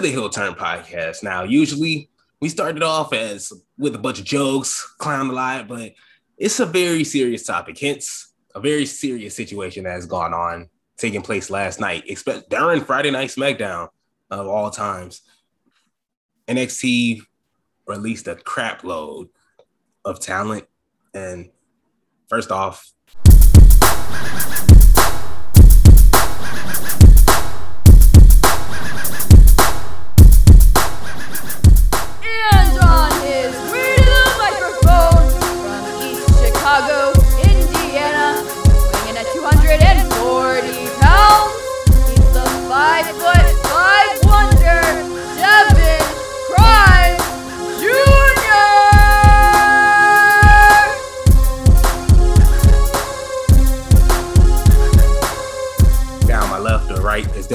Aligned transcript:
the 0.00 0.08
Heel 0.08 0.28
Turn 0.30 0.54
Podcast. 0.54 1.22
Now, 1.22 1.42
usually 1.42 2.08
we 2.40 2.48
started 2.48 2.82
off 2.82 3.12
as 3.12 3.52
with 3.78 3.94
a 3.94 3.98
bunch 3.98 4.18
of 4.18 4.24
jokes, 4.24 4.82
clown 4.98 5.28
a 5.28 5.32
lot, 5.32 5.68
but 5.68 5.92
it's 6.38 6.58
a 6.58 6.66
very 6.66 7.04
serious 7.04 7.44
topic. 7.44 7.78
Hence, 7.78 8.32
a 8.54 8.60
very 8.60 8.86
serious 8.86 9.36
situation 9.36 9.84
that 9.84 9.92
has 9.92 10.06
gone 10.06 10.32
on, 10.32 10.68
taking 10.96 11.22
place 11.22 11.50
last 11.50 11.80
night, 11.80 12.08
expect 12.08 12.48
during 12.48 12.80
Friday 12.80 13.10
Night 13.10 13.28
SmackDown 13.28 13.88
of 14.30 14.46
all 14.46 14.70
times. 14.70 15.20
NXT 16.48 17.20
released 17.86 18.26
a 18.26 18.36
crap 18.36 18.84
load 18.84 19.28
of 20.04 20.18
talent, 20.18 20.64
and 21.12 21.50
first 22.28 22.50
off, 22.50 22.90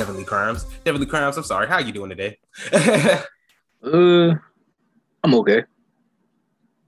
definitely 0.06 0.26
crimes. 0.26 0.64
Definitely 0.84 1.08
crimes. 1.08 1.36
I'm 1.36 1.44
sorry. 1.44 1.68
How 1.68 1.80
you 1.80 1.92
doing 1.92 2.10
today? 2.10 2.38
Uh, 3.84 4.34
I'm 5.24 5.36
okay. 5.36 5.64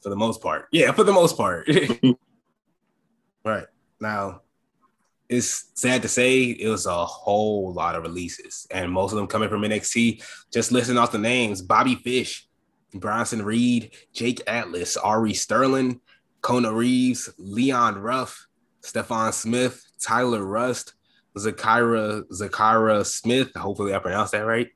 for 0.02 0.10
the 0.10 0.16
most 0.16 0.42
part. 0.42 0.66
Yeah, 0.72 0.92
for 0.94 1.04
the 1.04 1.14
most 1.14 1.38
part. 1.38 1.70
right. 3.46 3.68
Now, 4.02 4.42
it's 5.30 5.70
sad 5.76 6.02
to 6.02 6.08
say 6.08 6.46
it 6.46 6.68
was 6.68 6.88
a 6.88 7.06
whole 7.06 7.72
lot 7.72 7.94
of 7.94 8.02
releases, 8.02 8.66
and 8.72 8.92
most 8.92 9.12
of 9.12 9.18
them 9.18 9.28
coming 9.28 9.48
from 9.48 9.62
NXT. 9.62 10.24
Just 10.52 10.72
listing 10.72 10.98
off 10.98 11.12
the 11.12 11.20
names 11.20 11.62
Bobby 11.62 11.94
Fish, 11.94 12.48
Bronson 12.96 13.46
Reed, 13.46 13.92
Jake 14.12 14.42
Atlas, 14.48 14.98
Ari 14.98 15.36
Sterling, 15.36 16.02
Kona 16.42 16.74
Reeves, 16.74 17.30
Leon 17.38 18.00
Ruff, 18.00 18.48
Stephon 18.82 19.32
Smith, 19.32 19.86
Tyler 20.02 20.44
Rust, 20.44 20.94
Zakira 21.38 22.24
Zakira 22.30 23.06
Smith. 23.06 23.50
Hopefully, 23.56 23.94
I 23.94 24.00
pronounced 24.00 24.34
that 24.34 24.46
right. 24.46 24.70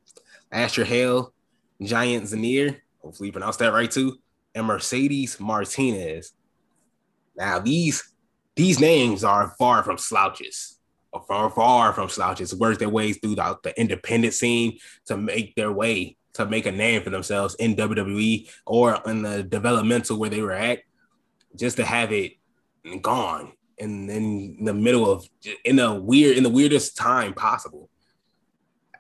Asher 0.52 0.86
Hale, 0.86 1.34
Giant 1.82 2.26
Zanir. 2.26 2.78
Hopefully, 3.02 3.28
you 3.28 3.34
pronounced 3.34 3.60
that 3.60 3.74
right 3.74 3.90
too. 3.90 4.18
And 4.54 4.66
Mercedes 4.66 5.40
Martinez. 5.40 6.34
Now, 7.36 7.60
these 7.60 8.14
these 8.56 8.80
names 8.80 9.24
are 9.24 9.56
far 9.58 9.84
from 9.84 9.98
slouches. 9.98 10.78
Far, 11.28 11.50
far 11.50 11.94
from 11.94 12.10
slouches. 12.10 12.56
Worked 12.56 12.80
their 12.80 12.90
ways 12.90 13.18
throughout 13.18 13.64
the 13.64 13.80
independent 13.80 14.34
scene 14.34 14.78
to 15.06 15.18
make 15.18 15.56
their 15.56 15.72
way 15.72 16.18
to 16.34 16.46
make 16.46 16.66
a 16.66 16.72
name 16.72 17.02
for 17.02 17.10
themselves 17.10 17.56
in 17.56 17.76
WWE 17.76 18.50
or 18.66 19.02
in 19.06 19.22
the 19.22 19.44
developmental 19.44 20.18
where 20.18 20.30
they 20.30 20.42
were 20.42 20.54
at, 20.54 20.80
just 21.58 21.76
to 21.78 21.84
have 21.84 22.14
it 22.14 22.34
gone 23.02 23.52
and 23.82 24.10
in 24.10 24.64
the 24.64 24.74
middle 24.74 25.12
of 25.12 25.28
in 25.66 25.80
a 25.80 26.00
weird 26.00 26.38
in 26.38 26.44
the 26.44 26.50
weirdest 26.50 26.96
time 26.96 27.34
possible. 27.34 27.90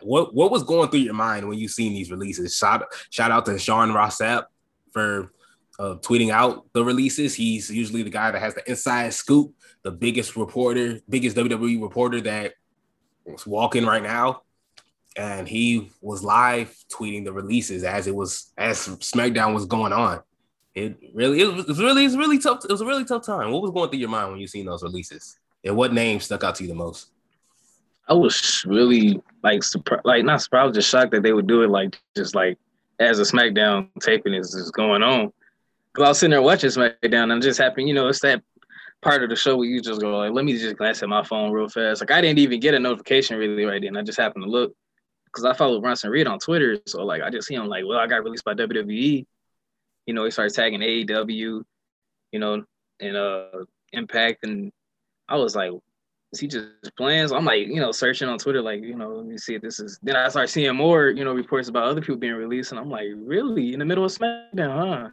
What 0.02 0.34
what 0.34 0.52
was 0.52 0.64
going 0.64 0.90
through 0.90 1.02
your 1.02 1.14
mind 1.14 1.48
when 1.48 1.60
you 1.60 1.68
seen 1.68 1.94
these 1.94 2.12
releases? 2.12 2.56
Shout 2.56 2.84
shout 3.12 3.32
out 3.32 3.46
to 3.46 3.58
Sean 3.60 3.94
Ross 3.94 4.18
Sapp 4.18 4.46
for 4.92 5.32
uh, 5.80 5.96
tweeting 5.96 6.32
out 6.32 6.66
the 6.74 6.84
releases. 6.84 7.36
He's 7.36 7.70
usually 7.70 8.04
the 8.04 8.10
guy 8.10 8.32
that 8.32 8.42
has 8.42 8.56
the 8.56 8.68
inside 8.70 9.14
scoop, 9.14 9.54
the 9.84 9.92
biggest 9.92 10.36
reporter, 10.36 11.00
biggest 11.08 11.38
WWE 11.38 11.82
reporter 11.82 12.20
that 12.22 12.54
was 13.26 13.46
walking 13.46 13.86
right 13.86 14.04
now. 14.04 14.42
And 15.16 15.48
he 15.48 15.92
was 16.02 16.24
live 16.24 16.76
tweeting 16.92 17.26
the 17.26 17.34
releases 17.34 17.84
as 17.84 18.08
it 18.08 18.16
was 18.16 18.52
as 18.58 18.88
SmackDown 18.88 19.54
was 19.54 19.66
going 19.66 19.94
on. 19.94 20.22
It 20.74 20.98
really, 21.14 21.42
it 21.42 21.54
was, 21.68 21.80
really, 21.80 22.06
it's 22.06 22.16
really 22.16 22.40
tough. 22.40 22.64
It 22.64 22.72
was 22.72 22.82
a 22.82 22.86
really 22.86 23.04
tough 23.04 23.26
time. 23.26 23.52
What 23.52 23.62
was 23.62 23.72
going 23.72 23.90
through 23.90 24.00
your 24.00 24.10
mind 24.10 24.32
when 24.32 24.40
you 24.40 24.48
seen 24.48 24.66
those 24.66 24.84
releases? 24.84 25.38
And 25.64 25.76
what 25.76 25.94
name 25.94 26.20
stuck 26.20 26.44
out 26.44 26.56
to 26.56 26.64
you 26.64 26.70
the 26.70 26.76
most? 26.76 27.10
I 28.08 28.14
was 28.14 28.66
really 28.66 29.22
like 29.44 29.64
surprised, 29.64 30.06
like 30.06 30.26
not 30.26 30.42
surprised, 30.42 30.76
just 30.76 30.90
shocked 30.90 31.12
that 31.12 31.24
they 31.24 31.34
would 31.34 31.48
do 31.48 31.62
it 31.64 31.70
like 31.70 32.00
just 32.16 32.36
like 32.36 32.58
as 33.00 33.20
a 33.20 33.24
SmackDown 33.24 33.90
taping 34.00 34.34
is, 34.34 34.54
is 34.54 34.72
going 34.72 35.04
on. 35.04 35.32
Cause 35.94 36.06
I 36.06 36.08
was 36.10 36.20
sitting 36.20 36.32
there 36.32 36.42
watching 36.42 36.70
SmackDown 36.70 37.36
it 37.36 37.42
just 37.42 37.60
happened, 37.60 37.88
you 37.88 37.94
know, 37.94 38.08
it's 38.08 38.22
that 38.22 38.42
part 39.02 39.24
of 39.24 39.30
the 39.30 39.36
show 39.36 39.58
where 39.58 39.68
you 39.68 39.82
just 39.82 40.00
go 40.00 40.18
like, 40.18 40.32
let 40.32 40.46
me 40.46 40.58
just 40.58 40.78
glance 40.78 41.04
at 41.04 41.10
my 41.10 41.24
phone 41.24 41.52
real 41.52 41.68
fast. 41.68 42.02
Like 42.02 42.12
I 42.12 42.22
didn't 42.22 42.40
even 42.40 42.60
get 42.60 42.74
a 42.74 42.80
notification 42.80 43.38
really 43.38 43.66
right 43.66 43.82
then. 43.82 43.98
I 43.98 44.04
just 44.04 44.20
happened 44.20 44.46
to 44.46 44.50
look 44.50 44.74
because 45.26 45.46
I 45.46 45.54
follow 45.54 45.82
Bronson 45.82 46.12
Reed 46.12 46.28
on 46.28 46.40
Twitter. 46.40 46.78
So 46.86 47.04
like 47.04 47.22
I 47.22 47.30
just 47.30 47.48
see 47.48 47.56
him 47.56 47.68
like, 47.68 47.84
well, 47.86 48.00
I 48.00 48.08
got 48.08 48.24
released 48.24 48.46
by 48.46 48.54
WWE. 48.54 49.26
You 50.06 50.14
know, 50.14 50.26
he 50.26 50.32
started 50.32 50.54
tagging 50.56 50.82
AEW, 50.82 51.64
you 52.32 52.40
know, 52.40 52.64
and 53.00 53.18
uh 53.18 53.48
Impact. 53.94 54.44
And 54.44 54.72
I 55.28 55.36
was 55.38 55.56
like, 55.56 55.72
is 56.34 56.40
he 56.40 56.48
just 56.48 56.68
playing? 56.98 57.28
So 57.28 57.36
I'm 57.36 57.46
like, 57.46 57.68
you 57.68 57.80
know, 57.82 57.92
searching 57.92 58.30
on 58.30 58.38
Twitter, 58.38 58.62
like, 58.62 58.82
you 58.82 58.96
know, 58.96 59.10
let 59.10 59.26
me 59.26 59.38
see 59.38 59.56
if 59.56 59.62
this 59.62 59.80
is. 59.80 60.00
Then 60.02 60.16
I 60.16 60.30
start 60.30 60.50
seeing 60.50 60.76
more, 60.76 61.10
you 61.10 61.24
know, 61.26 61.34
reports 61.34 61.68
about 61.70 61.84
other 61.84 62.00
people 62.02 62.16
being 62.18 62.34
released, 62.34 62.72
and 62.72 62.80
I'm 62.80 62.90
like, 62.90 63.08
really, 63.16 63.74
in 63.74 63.80
the 63.80 63.86
middle 63.86 64.06
of 64.06 64.12
SmackDown, 64.12 64.78
huh? 65.04 65.10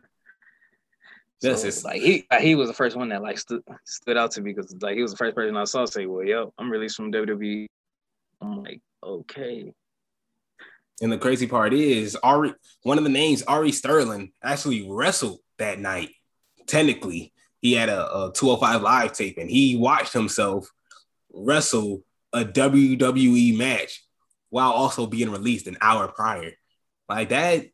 This 1.40 1.60
So, 1.62 1.68
is- 1.68 1.84
like 1.84 2.00
he 2.02 2.26
he 2.40 2.54
was 2.54 2.68
the 2.68 2.74
first 2.74 2.96
one 2.96 3.08
that 3.10 3.22
like 3.22 3.38
stood 3.38 3.62
stood 3.84 4.16
out 4.16 4.30
to 4.32 4.40
me 4.40 4.52
because 4.52 4.74
like 4.80 4.96
he 4.96 5.02
was 5.02 5.12
the 5.12 5.16
first 5.16 5.36
person 5.36 5.56
I 5.56 5.64
saw 5.64 5.84
say, 5.84 6.06
well, 6.06 6.24
yo, 6.24 6.52
I'm 6.58 6.70
released 6.70 6.96
from 6.96 7.12
WWE. 7.12 7.66
I'm 8.40 8.62
like, 8.64 8.80
okay, 9.02 9.72
And 11.00 11.12
the 11.12 11.18
crazy 11.18 11.46
part 11.46 11.72
is 11.72 12.16
Ari, 12.16 12.54
one 12.82 12.98
of 12.98 13.04
the 13.04 13.10
names, 13.10 13.42
Ari 13.42 13.72
Sterling, 13.72 14.32
actually 14.42 14.88
wrestled 14.90 15.38
that 15.58 15.78
night. 15.78 16.10
Technically, 16.66 17.32
he 17.60 17.72
had 17.72 17.88
a, 17.88 18.06
a 18.06 18.32
205 18.34 18.82
live 18.82 19.12
tape 19.12 19.38
and 19.38 19.50
he 19.50 19.76
watched 19.76 20.12
himself 20.12 20.68
wrestle 21.32 22.02
a 22.32 22.44
WWE 22.44 23.56
match 23.56 24.04
while 24.50 24.72
also 24.72 25.06
being 25.06 25.30
released 25.30 25.66
an 25.66 25.76
hour 25.80 26.08
prior. 26.08 26.52
Like 27.08 27.30
that, 27.30 27.66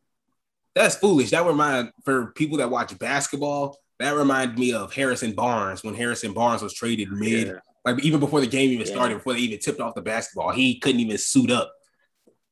that's 0.73 0.95
foolish. 0.95 1.31
That 1.31 1.45
remind 1.45 1.91
for 2.03 2.27
people 2.33 2.57
that 2.57 2.69
watch 2.69 2.97
basketball, 2.97 3.77
that 3.99 4.15
reminded 4.15 4.59
me 4.59 4.73
of 4.73 4.93
Harrison 4.93 5.33
Barnes 5.33 5.83
when 5.83 5.95
Harrison 5.95 6.33
Barnes 6.33 6.61
was 6.61 6.73
traded 6.73 7.11
mid, 7.11 7.47
yeah, 7.47 7.53
like 7.85 8.03
even 8.03 8.19
before 8.19 8.41
the 8.41 8.47
game 8.47 8.71
even 8.71 8.85
Yeah. 8.85 8.93
started, 8.93 9.15
before 9.15 9.33
they 9.33 9.39
even 9.39 9.59
tipped 9.59 9.79
off 9.79 9.95
the 9.95 10.01
basketball, 10.01 10.51
he 10.51 10.79
couldn't 10.79 10.99
even 11.01 11.17
suit 11.17 11.49
up 11.51 11.71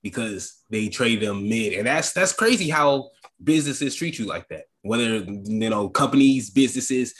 because 0.04 0.62
they 0.70 0.90
traded 0.90 1.24
him 1.24 1.50
mid. 1.50 1.74
And 1.74 1.88
that's 1.88 2.14
that's 2.14 2.34
crazy 2.34 2.70
how 2.70 3.10
businesses 3.44 3.96
treat 3.96 4.20
you 4.20 4.26
like 4.26 4.48
that. 4.50 4.66
Whether 4.82 5.16
you 5.16 5.70
know 5.70 5.90
companies, 5.90 6.52
businesses, 6.52 7.16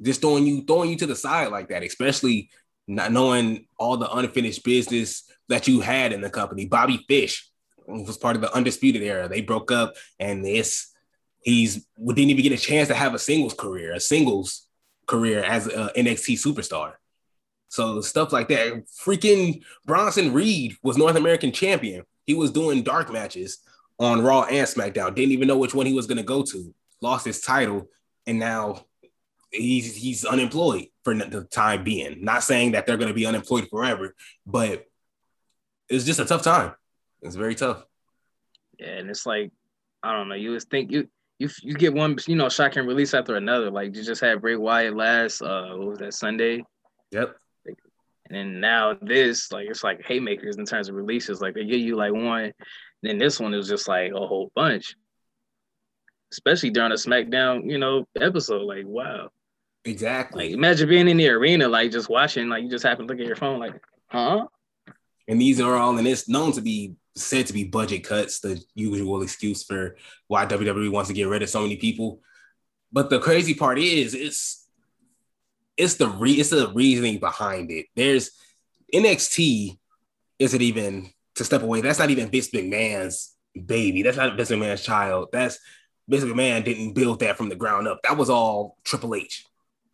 just 0.00 0.20
throwing 0.20 0.46
you 0.46 0.64
throwing 0.64 0.90
you 0.90 0.96
to 0.98 1.06
the 1.06 1.16
side 1.16 1.50
like 1.50 1.70
that, 1.70 1.82
especially 1.82 2.50
not 2.86 3.10
knowing 3.10 3.66
all 3.78 3.96
the 3.96 4.10
unfinished 4.12 4.62
business 4.62 5.24
that 5.48 5.66
you 5.66 5.80
had 5.80 6.12
in 6.12 6.20
the 6.20 6.30
company. 6.30 6.66
Bobby 6.66 7.04
Fish 7.08 7.50
was 7.86 8.18
part 8.18 8.36
of 8.36 8.42
the 8.42 8.54
undisputed 8.54 9.02
era. 9.02 9.28
They 9.28 9.40
broke 9.40 9.72
up, 9.72 9.94
and 10.20 10.44
this 10.44 10.92
he's 11.42 11.86
didn't 11.96 12.30
even 12.30 12.42
get 12.42 12.52
a 12.52 12.58
chance 12.58 12.88
to 12.88 12.94
have 12.94 13.14
a 13.14 13.18
singles 13.18 13.54
career, 13.54 13.94
a 13.94 14.00
singles 14.00 14.66
career 15.06 15.42
as 15.42 15.66
an 15.68 15.88
NXT 15.96 16.34
superstar. 16.34 16.94
So 17.68 18.00
stuff 18.00 18.32
like 18.32 18.48
that. 18.48 18.84
Freaking 18.88 19.62
Bronson 19.86 20.32
Reed 20.32 20.76
was 20.82 20.98
North 20.98 21.16
American 21.16 21.52
champion. 21.52 22.04
He 22.26 22.34
was 22.34 22.50
doing 22.50 22.82
dark 22.82 23.12
matches 23.12 23.58
on 23.98 24.22
Raw 24.22 24.42
and 24.42 24.66
SmackDown. 24.66 25.14
Didn't 25.14 25.32
even 25.32 25.48
know 25.48 25.58
which 25.58 25.74
one 25.74 25.86
he 25.86 25.94
was 25.94 26.06
going 26.06 26.18
to 26.18 26.22
go 26.22 26.42
to. 26.42 26.74
Lost 27.00 27.24
his 27.24 27.40
title 27.40 27.88
and 28.26 28.38
now 28.38 28.84
he's 29.50 29.94
he's 29.94 30.24
unemployed 30.24 30.86
for 31.04 31.14
the 31.14 31.44
time 31.44 31.84
being. 31.84 32.24
Not 32.24 32.42
saying 32.42 32.72
that 32.72 32.86
they're 32.86 32.96
going 32.96 33.08
to 33.08 33.14
be 33.14 33.26
unemployed 33.26 33.68
forever, 33.70 34.14
but 34.44 34.84
it's 35.88 36.04
just 36.04 36.20
a 36.20 36.24
tough 36.24 36.42
time. 36.42 36.72
It's 37.22 37.36
very 37.36 37.54
tough. 37.54 37.84
Yeah, 38.78 38.98
and 38.98 39.10
it's 39.10 39.26
like 39.26 39.52
I 40.02 40.12
don't 40.12 40.28
know. 40.28 40.34
You 40.34 40.52
would 40.52 40.62
think 40.64 40.90
you 40.90 41.08
you 41.38 41.48
you 41.62 41.74
get 41.74 41.94
one 41.94 42.16
you 42.26 42.36
know 42.36 42.48
shocking 42.48 42.86
release 42.86 43.14
after 43.14 43.36
another. 43.36 43.70
Like 43.70 43.94
you 43.94 44.02
just 44.02 44.20
had 44.20 44.40
Bray 44.40 44.56
Wyatt 44.56 44.96
last 44.96 45.42
uh 45.42 45.74
what 45.76 45.88
was 45.88 45.98
that 45.98 46.14
Sunday? 46.14 46.64
Yep. 47.12 47.36
And 48.28 48.36
then 48.36 48.60
now 48.60 48.96
this 49.00 49.52
like 49.52 49.68
it's 49.68 49.84
like 49.84 50.04
haymakers 50.04 50.56
in 50.56 50.64
terms 50.64 50.88
of 50.88 50.94
releases. 50.94 51.40
Like 51.40 51.54
they 51.54 51.64
give 51.64 51.80
you 51.80 51.96
like 51.96 52.12
one, 52.12 52.52
then 53.02 53.18
this 53.18 53.38
one 53.38 53.54
is 53.54 53.68
just 53.68 53.88
like 53.88 54.12
a 54.12 54.26
whole 54.26 54.50
bunch. 54.54 54.96
Especially 56.32 56.70
during 56.70 56.92
a 56.92 56.96
SmackDown, 56.96 57.70
you 57.70 57.78
know, 57.78 58.06
episode. 58.20 58.62
Like 58.62 58.86
wow. 58.86 59.30
Exactly. 59.84 60.48
Like 60.48 60.54
imagine 60.54 60.88
being 60.88 61.08
in 61.08 61.16
the 61.16 61.28
arena, 61.28 61.68
like 61.68 61.92
just 61.92 62.08
watching, 62.08 62.48
like 62.48 62.64
you 62.64 62.70
just 62.70 62.84
happen 62.84 63.06
to 63.06 63.12
look 63.12 63.20
at 63.20 63.26
your 63.26 63.36
phone, 63.36 63.60
like, 63.60 63.80
huh? 64.08 64.46
And 65.28 65.40
these 65.40 65.60
are 65.60 65.76
all, 65.76 65.96
and 65.98 66.06
it's 66.06 66.28
known 66.28 66.52
to 66.52 66.60
be 66.60 66.94
said 67.14 67.46
to 67.46 67.52
be 67.52 67.64
budget 67.64 68.04
cuts, 68.04 68.40
the 68.40 68.62
usual 68.74 69.22
excuse 69.22 69.64
for 69.64 69.96
why 70.26 70.46
WWE 70.46 70.90
wants 70.90 71.08
to 71.08 71.14
get 71.14 71.28
rid 71.28 71.42
of 71.42 71.48
so 71.48 71.62
many 71.62 71.76
people. 71.76 72.20
But 72.92 73.10
the 73.10 73.18
crazy 73.18 73.54
part 73.54 73.78
is, 73.78 74.14
it's 74.14 74.65
it's 75.76 75.94
the 75.94 76.08
re 76.08 76.32
it's 76.32 76.50
the 76.50 76.68
reasoning 76.68 77.18
behind 77.18 77.70
it. 77.70 77.86
There's 77.94 78.30
NXT 78.94 79.78
isn't 80.38 80.62
even 80.62 81.10
to 81.36 81.44
step 81.44 81.62
away. 81.62 81.80
That's 81.80 81.98
not 81.98 82.10
even 82.10 82.30
Vince 82.30 82.50
McMahon's 82.50 83.34
baby. 83.64 84.02
That's 84.02 84.16
not 84.16 84.36
Vince 84.36 84.50
McMahon's 84.50 84.82
child. 84.82 85.28
That's 85.32 85.58
Vince 86.08 86.24
McMahon 86.24 86.64
didn't 86.64 86.94
build 86.94 87.20
that 87.20 87.36
from 87.36 87.48
the 87.48 87.56
ground 87.56 87.88
up. 87.88 88.00
That 88.02 88.16
was 88.16 88.30
all 88.30 88.76
Triple 88.84 89.14
H. 89.14 89.44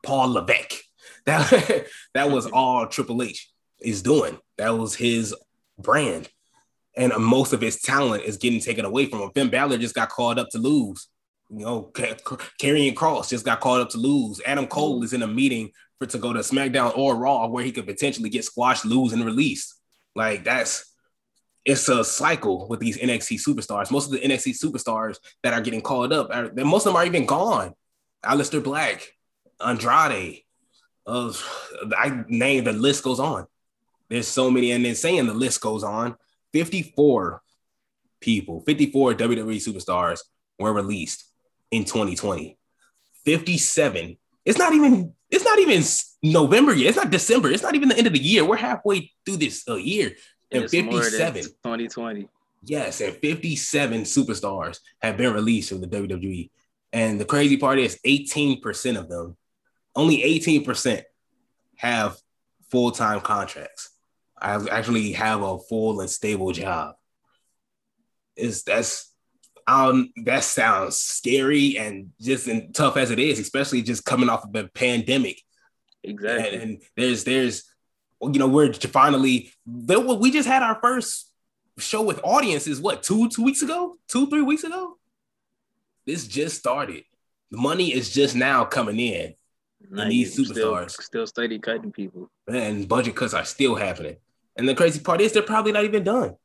Paul 0.02 0.32
Levesque. 0.32 0.74
That 1.24 1.86
that 2.14 2.30
was 2.32 2.46
all 2.46 2.88
Triple 2.88 3.22
H 3.22 3.48
is 3.80 4.02
doing. 4.02 4.38
That 4.58 4.70
was 4.70 4.96
his 4.96 5.32
brand, 5.78 6.28
and 6.96 7.12
most 7.16 7.52
of 7.52 7.60
his 7.60 7.80
talent 7.80 8.24
is 8.24 8.38
getting 8.38 8.58
taken 8.58 8.84
away 8.84 9.06
from 9.06 9.20
him. 9.20 9.30
Finn 9.32 9.48
Balor 9.48 9.78
just 9.78 9.94
got 9.94 10.08
called 10.08 10.40
up 10.40 10.48
to 10.50 10.58
lose. 10.58 11.06
You 11.52 11.66
know, 11.66 11.90
Karrion 11.92 12.94
Kross 12.94 13.28
just 13.28 13.44
got 13.44 13.60
called 13.60 13.82
up 13.82 13.90
to 13.90 13.98
lose. 13.98 14.40
Adam 14.46 14.64
mm. 14.64 14.70
Cole 14.70 15.02
is 15.04 15.12
in 15.12 15.22
a 15.22 15.26
meeting 15.26 15.70
for 15.98 16.06
to 16.06 16.18
go 16.18 16.32
to 16.32 16.40
SmackDown 16.40 16.96
or 16.96 17.14
Raw 17.16 17.46
where 17.46 17.62
he 17.62 17.72
could 17.72 17.86
potentially 17.86 18.30
get 18.30 18.44
squashed, 18.44 18.86
lose, 18.86 19.12
and 19.12 19.24
released. 19.24 19.74
Like 20.14 20.44
that's 20.44 20.94
it's 21.64 21.88
a 21.88 22.04
cycle 22.04 22.66
with 22.68 22.80
these 22.80 22.98
NXT 22.98 23.40
superstars. 23.46 23.90
Most 23.90 24.06
of 24.06 24.12
the 24.12 24.26
NXT 24.26 24.58
superstars 24.58 25.18
that 25.42 25.52
are 25.52 25.60
getting 25.60 25.82
called 25.82 26.12
up, 26.12 26.30
are, 26.34 26.50
most 26.64 26.86
of 26.86 26.92
them 26.92 26.96
are 26.96 27.06
even 27.06 27.26
gone. 27.26 27.74
Aleister 28.24 28.64
Black, 28.64 29.12
Andrade, 29.64 30.42
of 31.06 31.40
I 31.96 32.24
name 32.28 32.64
the 32.64 32.72
list 32.72 33.04
goes 33.04 33.20
on. 33.20 33.46
There's 34.08 34.26
so 34.26 34.50
many, 34.50 34.72
and 34.72 34.84
then 34.84 34.94
saying 34.94 35.26
the 35.26 35.34
list 35.34 35.60
goes 35.60 35.84
on. 35.84 36.16
54 36.52 37.42
people, 38.20 38.62
54 38.62 39.14
WWE 39.14 39.56
superstars 39.56 40.20
were 40.58 40.72
released 40.72 41.31
in 41.72 41.84
2020. 41.84 42.56
57. 43.24 44.16
It's 44.44 44.58
not 44.58 44.72
even, 44.72 45.14
it's 45.30 45.44
not 45.44 45.58
even 45.58 45.82
November 46.22 46.74
yet. 46.74 46.90
It's 46.90 46.96
not 46.96 47.10
December. 47.10 47.50
It's 47.50 47.62
not 47.62 47.74
even 47.74 47.88
the 47.88 47.98
end 47.98 48.06
of 48.06 48.12
the 48.12 48.20
year. 48.20 48.44
We're 48.44 48.56
halfway 48.56 49.10
through 49.26 49.38
this 49.38 49.64
a 49.66 49.76
year. 49.76 50.14
And 50.52 50.70
57. 50.70 51.42
2020. 51.42 52.28
Yes, 52.64 53.00
and 53.00 53.16
57 53.16 54.02
superstars 54.02 54.78
have 55.00 55.16
been 55.16 55.32
released 55.32 55.70
from 55.70 55.80
the 55.80 55.88
WWE. 55.88 56.50
And 56.92 57.20
the 57.20 57.24
crazy 57.24 57.56
part 57.56 57.80
is 57.80 57.98
18% 58.06 58.96
of 58.96 59.08
them 59.08 59.36
only 59.94 60.22
18% 60.22 61.02
have 61.76 62.16
full-time 62.70 63.20
contracts. 63.20 63.90
I 64.40 64.54
actually 64.70 65.12
have 65.12 65.42
a 65.42 65.58
full 65.58 66.00
and 66.00 66.10
stable 66.10 66.52
job. 66.52 66.96
Is 68.36 68.64
that's 68.64 69.11
um 69.66 70.10
that 70.24 70.44
sounds 70.44 70.96
scary 70.96 71.78
and 71.78 72.10
just 72.20 72.46
and 72.48 72.74
tough 72.74 72.96
as 72.96 73.10
it 73.10 73.18
is, 73.18 73.38
especially 73.38 73.82
just 73.82 74.04
coming 74.04 74.28
off 74.28 74.44
of 74.44 74.54
a 74.54 74.68
pandemic. 74.68 75.40
Exactly. 76.02 76.54
And, 76.54 76.62
and 76.62 76.82
there's 76.96 77.24
there's 77.24 77.64
you 78.22 78.38
know 78.38 78.48
we're 78.48 78.72
finally 78.72 79.52
we 79.66 80.30
just 80.30 80.48
had 80.48 80.62
our 80.62 80.78
first 80.80 81.30
show 81.78 82.02
with 82.02 82.20
audiences 82.22 82.80
what 82.80 83.02
two 83.02 83.28
two 83.28 83.42
weeks 83.42 83.62
ago 83.62 83.96
two 84.06 84.28
three 84.28 84.42
weeks 84.42 84.62
ago 84.62 84.98
this 86.06 86.28
just 86.28 86.58
started 86.58 87.02
the 87.50 87.56
money 87.56 87.92
is 87.92 88.12
just 88.12 88.36
now 88.36 88.64
coming 88.64 89.00
in 89.00 89.34
and 89.90 90.10
these 90.10 90.36
superstars 90.36 90.90
still, 90.90 91.04
still 91.04 91.26
steady 91.26 91.58
cutting 91.58 91.92
people. 91.92 92.30
And 92.48 92.88
budget 92.88 93.16
cuts 93.16 93.34
are 93.34 93.44
still 93.44 93.74
happening. 93.74 94.16
And 94.56 94.68
the 94.68 94.74
crazy 94.74 95.00
part 95.00 95.20
is 95.20 95.32
they're 95.32 95.42
probably 95.42 95.72
not 95.72 95.84
even 95.84 96.04
done. 96.04 96.36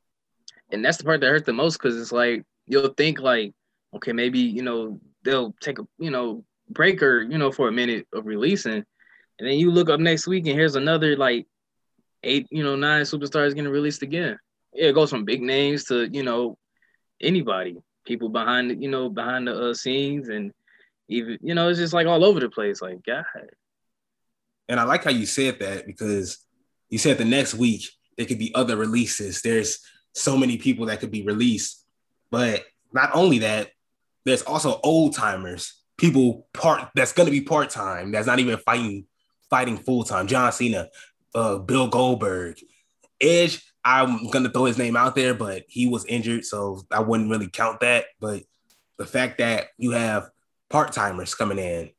And 0.72 0.84
that's 0.84 0.98
the 0.98 1.04
part 1.04 1.22
that 1.22 1.28
hurt 1.28 1.46
the 1.46 1.54
most 1.54 1.78
because 1.78 2.00
it's 2.00 2.12
like 2.12 2.44
you'll 2.68 2.90
think 2.90 3.20
like, 3.20 3.54
okay, 3.96 4.12
maybe 4.12 4.40
you 4.40 4.62
know 4.62 5.00
they'll 5.24 5.54
take 5.62 5.80
a 5.80 5.88
you 5.98 6.12
know 6.12 6.44
breaker 6.70 7.22
you 7.22 7.38
know 7.38 7.52
for 7.52 7.68
a 7.70 7.72
minute 7.72 8.08
of 8.14 8.26
releasing, 8.26 8.84
and 9.40 9.48
then 9.48 9.58
you 9.58 9.72
look 9.72 9.90
up 9.90 10.00
next 10.00 10.28
week 10.28 10.46
and 10.46 10.56
here's 10.56 10.76
another 10.76 11.16
like 11.16 11.48
eight 12.24 12.48
you 12.52 12.64
know 12.64 12.76
nine 12.76 13.04
superstars 13.04 13.56
getting 13.56 13.72
released 13.72 14.04
again. 14.04 14.38
Yeah, 14.74 14.90
it 14.90 14.96
goes 14.96 15.10
from 15.10 15.26
big 15.26 15.42
names 15.42 15.86
to 15.86 16.08
you 16.12 16.24
know 16.24 16.58
anybody, 17.22 17.78
people 18.06 18.30
behind 18.30 18.82
you 18.82 18.90
know 18.90 19.10
behind 19.10 19.48
the 19.48 19.70
uh, 19.70 19.74
scenes 19.74 20.30
and 20.30 20.52
even 21.10 21.38
you 21.42 21.56
know 21.56 21.70
it's 21.70 21.80
just 21.80 21.94
like 21.94 22.08
all 22.08 22.24
over 22.24 22.40
the 22.40 22.50
place. 22.50 22.82
Like 22.82 23.04
god. 23.06 23.26
And 24.70 24.82
i 24.82 24.84
like 24.84 25.06
how 25.06 25.12
you 25.12 25.26
said 25.26 25.60
that 25.60 25.86
because 25.86 26.40
you 26.90 26.98
said 26.98 27.18
the 27.18 27.24
next 27.24 27.54
week 27.54 27.90
there 28.18 28.26
could 28.26 28.40
be 28.40 28.54
other 28.54 28.76
releases. 28.76 29.42
There's 29.42 29.80
so 30.14 30.36
many 30.36 30.58
people 30.58 30.88
that 30.88 31.00
could 31.00 31.12
be 31.12 31.24
released 31.24 31.86
but 32.32 32.66
not 32.94 33.10
only 33.14 33.40
that 33.40 33.70
there's 34.26 34.44
also 34.44 34.80
old 34.84 35.16
timers 35.16 35.82
people 35.98 36.48
part 36.54 36.90
that's 36.96 37.14
going 37.14 37.26
to 37.26 37.32
be 37.32 37.42
part-time 37.42 38.12
that's 38.12 38.28
not 38.28 38.40
even 38.40 38.58
fighting 38.60 39.06
fighting 39.50 39.78
full-time 39.78 40.28
john 40.28 40.52
cena 40.52 40.90
uh, 41.36 41.58
bill 41.58 41.88
goldberg 41.88 42.58
edge 43.22 43.64
i'm 43.84 44.30
to 44.32 44.50
throw 44.50 44.66
his 44.66 44.78
name 44.78 44.96
out 44.96 45.16
there 45.16 45.34
but 45.34 45.64
he 45.68 45.88
was 45.88 46.06
injured 46.06 46.46
so 46.46 46.82
i 46.92 47.00
wouldn't 47.00 47.30
really 47.30 47.48
count 47.48 47.80
that 47.80 48.06
but 48.20 48.44
the 48.98 49.06
fact 49.06 49.38
that 49.38 49.68
you 49.78 49.92
have 49.92 50.30
part 50.70 50.92
timers 50.92 51.36
coming 51.36 51.60
in, 51.60 51.90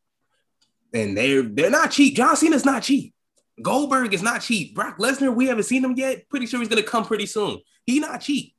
and 0.93 1.17
they're 1.17 1.43
they're 1.43 1.71
not 1.71 1.91
cheap. 1.91 2.17
John 2.17 2.37
Cena's 2.37 2.65
not 2.65 2.83
cheap. 2.83 3.15
Goldberg 3.63 4.15
is 4.15 4.23
not 4.23 4.43
cheap. 4.43 4.75
Brock 4.75 4.99
Lesnar, 4.99 5.35
we 5.35 5.47
haven't 5.47 5.65
seen 5.65 5.85
him 5.85 5.95
yet. 5.97 6.29
Pretty 6.29 6.47
sure 6.47 6.61
he's 6.61 6.69
gonna 6.69 6.83
come 6.83 7.05
pretty 7.05 7.27
soon. 7.27 7.59
He's 7.85 8.01
not 8.01 8.21
cheap. 8.21 8.55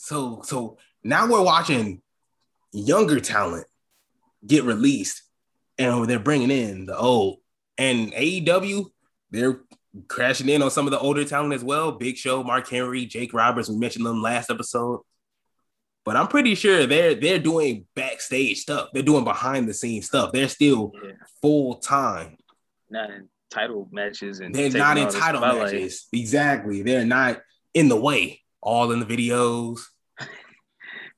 So 0.00 0.42
so 0.44 0.78
now 1.02 1.28
we're 1.28 1.42
watching 1.42 2.02
younger 2.72 3.20
talent 3.20 3.66
get 4.46 4.64
released, 4.64 5.22
and 5.78 6.06
they're 6.08 6.18
bringing 6.18 6.50
in 6.50 6.86
the 6.86 6.96
old. 6.96 7.38
And 7.78 8.12
AEW, 8.12 8.86
they're 9.30 9.60
crashing 10.08 10.48
in 10.48 10.62
on 10.62 10.70
some 10.70 10.86
of 10.86 10.90
the 10.90 10.98
older 10.98 11.24
talent 11.24 11.54
as 11.54 11.64
well. 11.64 11.92
Big 11.92 12.16
Show, 12.16 12.42
Mark 12.42 12.68
Henry, 12.68 13.06
Jake 13.06 13.32
Roberts. 13.32 13.68
We 13.68 13.76
mentioned 13.76 14.04
them 14.04 14.22
last 14.22 14.50
episode 14.50 15.00
but 16.04 16.16
I'm 16.16 16.28
pretty 16.28 16.54
sure 16.54 16.86
they're 16.86 17.14
they're 17.14 17.38
doing 17.38 17.86
backstage 17.94 18.60
stuff. 18.60 18.88
They're 18.92 19.02
doing 19.02 19.24
behind 19.24 19.68
the 19.68 19.74
scenes 19.74 20.06
stuff. 20.06 20.32
They're 20.32 20.48
still 20.48 20.92
yeah. 20.94 21.12
full 21.42 21.76
time. 21.76 22.36
Not 22.88 23.10
in 23.10 23.28
title 23.50 23.88
matches 23.92 24.40
and 24.40 24.54
they're 24.54 24.70
not 24.70 24.96
in 24.96 25.08
title 25.08 25.40
matches. 25.40 26.08
Exactly. 26.12 26.82
They're 26.82 27.04
not 27.04 27.40
in 27.74 27.88
the 27.88 28.00
way. 28.00 28.42
All 28.62 28.92
in 28.92 29.00
the 29.00 29.06
videos. 29.06 29.80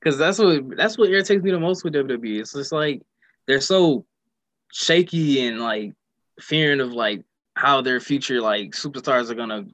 Cause 0.03 0.17
that's 0.17 0.37
what 0.37 0.75
that's 0.75 0.97
what 0.97 1.09
irritates 1.09 1.43
me 1.43 1.51
the 1.51 1.59
most 1.59 1.83
with 1.83 1.93
WWE. 1.93 2.41
It's 2.41 2.53
just 2.53 2.73
like 2.73 3.01
they're 3.47 3.61
so 3.61 4.05
shaky 4.71 5.47
and 5.47 5.61
like 5.61 5.93
fearing 6.41 6.81
of 6.81 6.91
like 6.91 7.23
how 7.55 7.81
their 7.81 8.01
future 8.01 8.41
like 8.41 8.71
superstars 8.71 9.29
are 9.29 9.35
gonna 9.35 9.65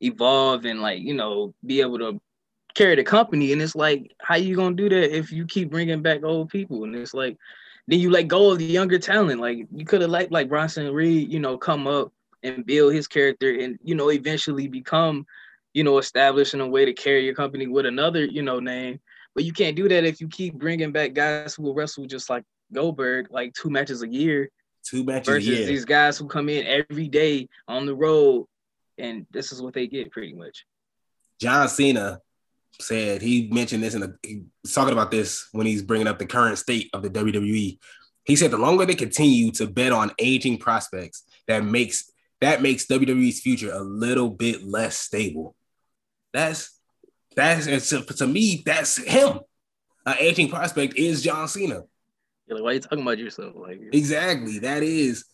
evolve 0.00 0.64
and 0.64 0.80
like 0.80 1.00
you 1.02 1.12
know 1.12 1.52
be 1.66 1.82
able 1.82 1.98
to 1.98 2.18
carry 2.78 2.94
the 2.94 3.04
company. 3.04 3.52
And 3.52 3.60
it's 3.60 3.74
like, 3.74 4.14
how 4.20 4.36
you 4.36 4.56
gonna 4.56 4.76
do 4.76 4.88
that 4.88 5.16
if 5.16 5.32
you 5.32 5.44
keep 5.46 5.70
bringing 5.70 6.00
back 6.00 6.22
old 6.22 6.48
people? 6.48 6.84
And 6.84 6.94
it's 6.94 7.12
like, 7.12 7.36
then 7.88 7.98
you 7.98 8.10
let 8.10 8.28
go 8.28 8.52
of 8.52 8.58
the 8.58 8.64
younger 8.64 8.98
talent. 8.98 9.40
Like 9.40 9.66
you 9.74 9.84
could 9.84 10.00
have 10.00 10.10
let 10.10 10.30
like 10.30 10.48
Bronson 10.48 10.92
Reed, 10.92 11.30
you 11.32 11.40
know, 11.40 11.58
come 11.58 11.86
up 11.86 12.12
and 12.44 12.64
build 12.64 12.94
his 12.94 13.08
character 13.08 13.50
and 13.52 13.78
you 13.82 13.94
know 13.94 14.10
eventually 14.10 14.68
become, 14.68 15.26
you 15.78 15.84
know, 15.84 15.98
establishing 15.98 16.58
a 16.58 16.66
way 16.66 16.84
to 16.84 16.92
carry 16.92 17.24
your 17.24 17.36
company 17.36 17.68
with 17.68 17.86
another, 17.86 18.24
you 18.24 18.42
know, 18.42 18.58
name. 18.58 18.98
But 19.32 19.44
you 19.44 19.52
can't 19.52 19.76
do 19.76 19.88
that 19.88 20.02
if 20.02 20.20
you 20.20 20.26
keep 20.26 20.54
bringing 20.54 20.90
back 20.90 21.12
guys 21.12 21.54
who 21.54 21.62
will 21.62 21.72
wrestle 21.72 22.04
just 22.04 22.28
like 22.28 22.42
Goldberg, 22.72 23.28
like 23.30 23.54
two 23.54 23.70
matches 23.70 24.02
a 24.02 24.08
year. 24.08 24.50
Two 24.84 25.04
matches 25.04 25.28
versus 25.28 25.68
these 25.68 25.84
guys 25.84 26.18
who 26.18 26.26
come 26.26 26.48
in 26.48 26.66
every 26.66 27.06
day 27.06 27.48
on 27.68 27.86
the 27.86 27.94
road, 27.94 28.48
and 28.98 29.24
this 29.30 29.52
is 29.52 29.62
what 29.62 29.72
they 29.72 29.86
get 29.86 30.10
pretty 30.10 30.32
much. 30.32 30.66
John 31.40 31.68
Cena 31.68 32.22
said 32.80 33.22
he 33.22 33.48
mentioned 33.52 33.84
this 33.84 33.94
in 33.94 34.00
the 34.00 34.16
he 34.24 34.42
talking 34.74 34.92
about 34.92 35.12
this 35.12 35.48
when 35.52 35.68
he's 35.68 35.84
bringing 35.84 36.08
up 36.08 36.18
the 36.18 36.26
current 36.26 36.58
state 36.58 36.90
of 36.92 37.04
the 37.04 37.10
WWE. 37.10 37.78
He 38.24 38.34
said 38.34 38.50
the 38.50 38.58
longer 38.58 38.84
they 38.84 38.96
continue 38.96 39.52
to 39.52 39.68
bet 39.68 39.92
on 39.92 40.10
aging 40.18 40.58
prospects, 40.58 41.22
that 41.46 41.64
makes 41.64 42.10
that 42.40 42.62
makes 42.62 42.86
WWE's 42.86 43.40
future 43.40 43.70
a 43.72 43.80
little 43.80 44.30
bit 44.30 44.64
less 44.64 44.98
stable. 44.98 45.54
That's 46.38 46.78
that's 47.34 47.88
to, 47.88 48.02
to 48.02 48.26
me, 48.28 48.62
that's 48.64 48.96
him. 48.96 49.40
An 50.06 50.16
aging 50.20 50.48
prospect 50.48 50.96
is 50.96 51.20
John 51.20 51.48
Cena. 51.48 51.82
You're 52.46 52.58
like, 52.58 52.62
why 52.62 52.70
are 52.70 52.74
you 52.74 52.80
talking 52.80 53.02
about 53.02 53.18
yourself? 53.18 53.54
Like 53.56 53.80
exactly, 53.92 54.60
that 54.60 54.84
is 54.84 55.24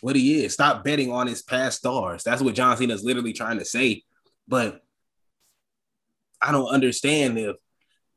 what 0.00 0.16
he 0.16 0.42
is. 0.42 0.54
Stop 0.54 0.82
betting 0.82 1.12
on 1.12 1.28
his 1.28 1.42
past 1.42 1.78
stars. 1.78 2.24
That's 2.24 2.42
what 2.42 2.56
John 2.56 2.76
Cena 2.76 2.94
is 2.94 3.04
literally 3.04 3.32
trying 3.32 3.60
to 3.60 3.64
say. 3.64 4.02
But 4.48 4.82
I 6.42 6.50
don't 6.50 6.68
understand 6.68 7.38
if 7.38 7.54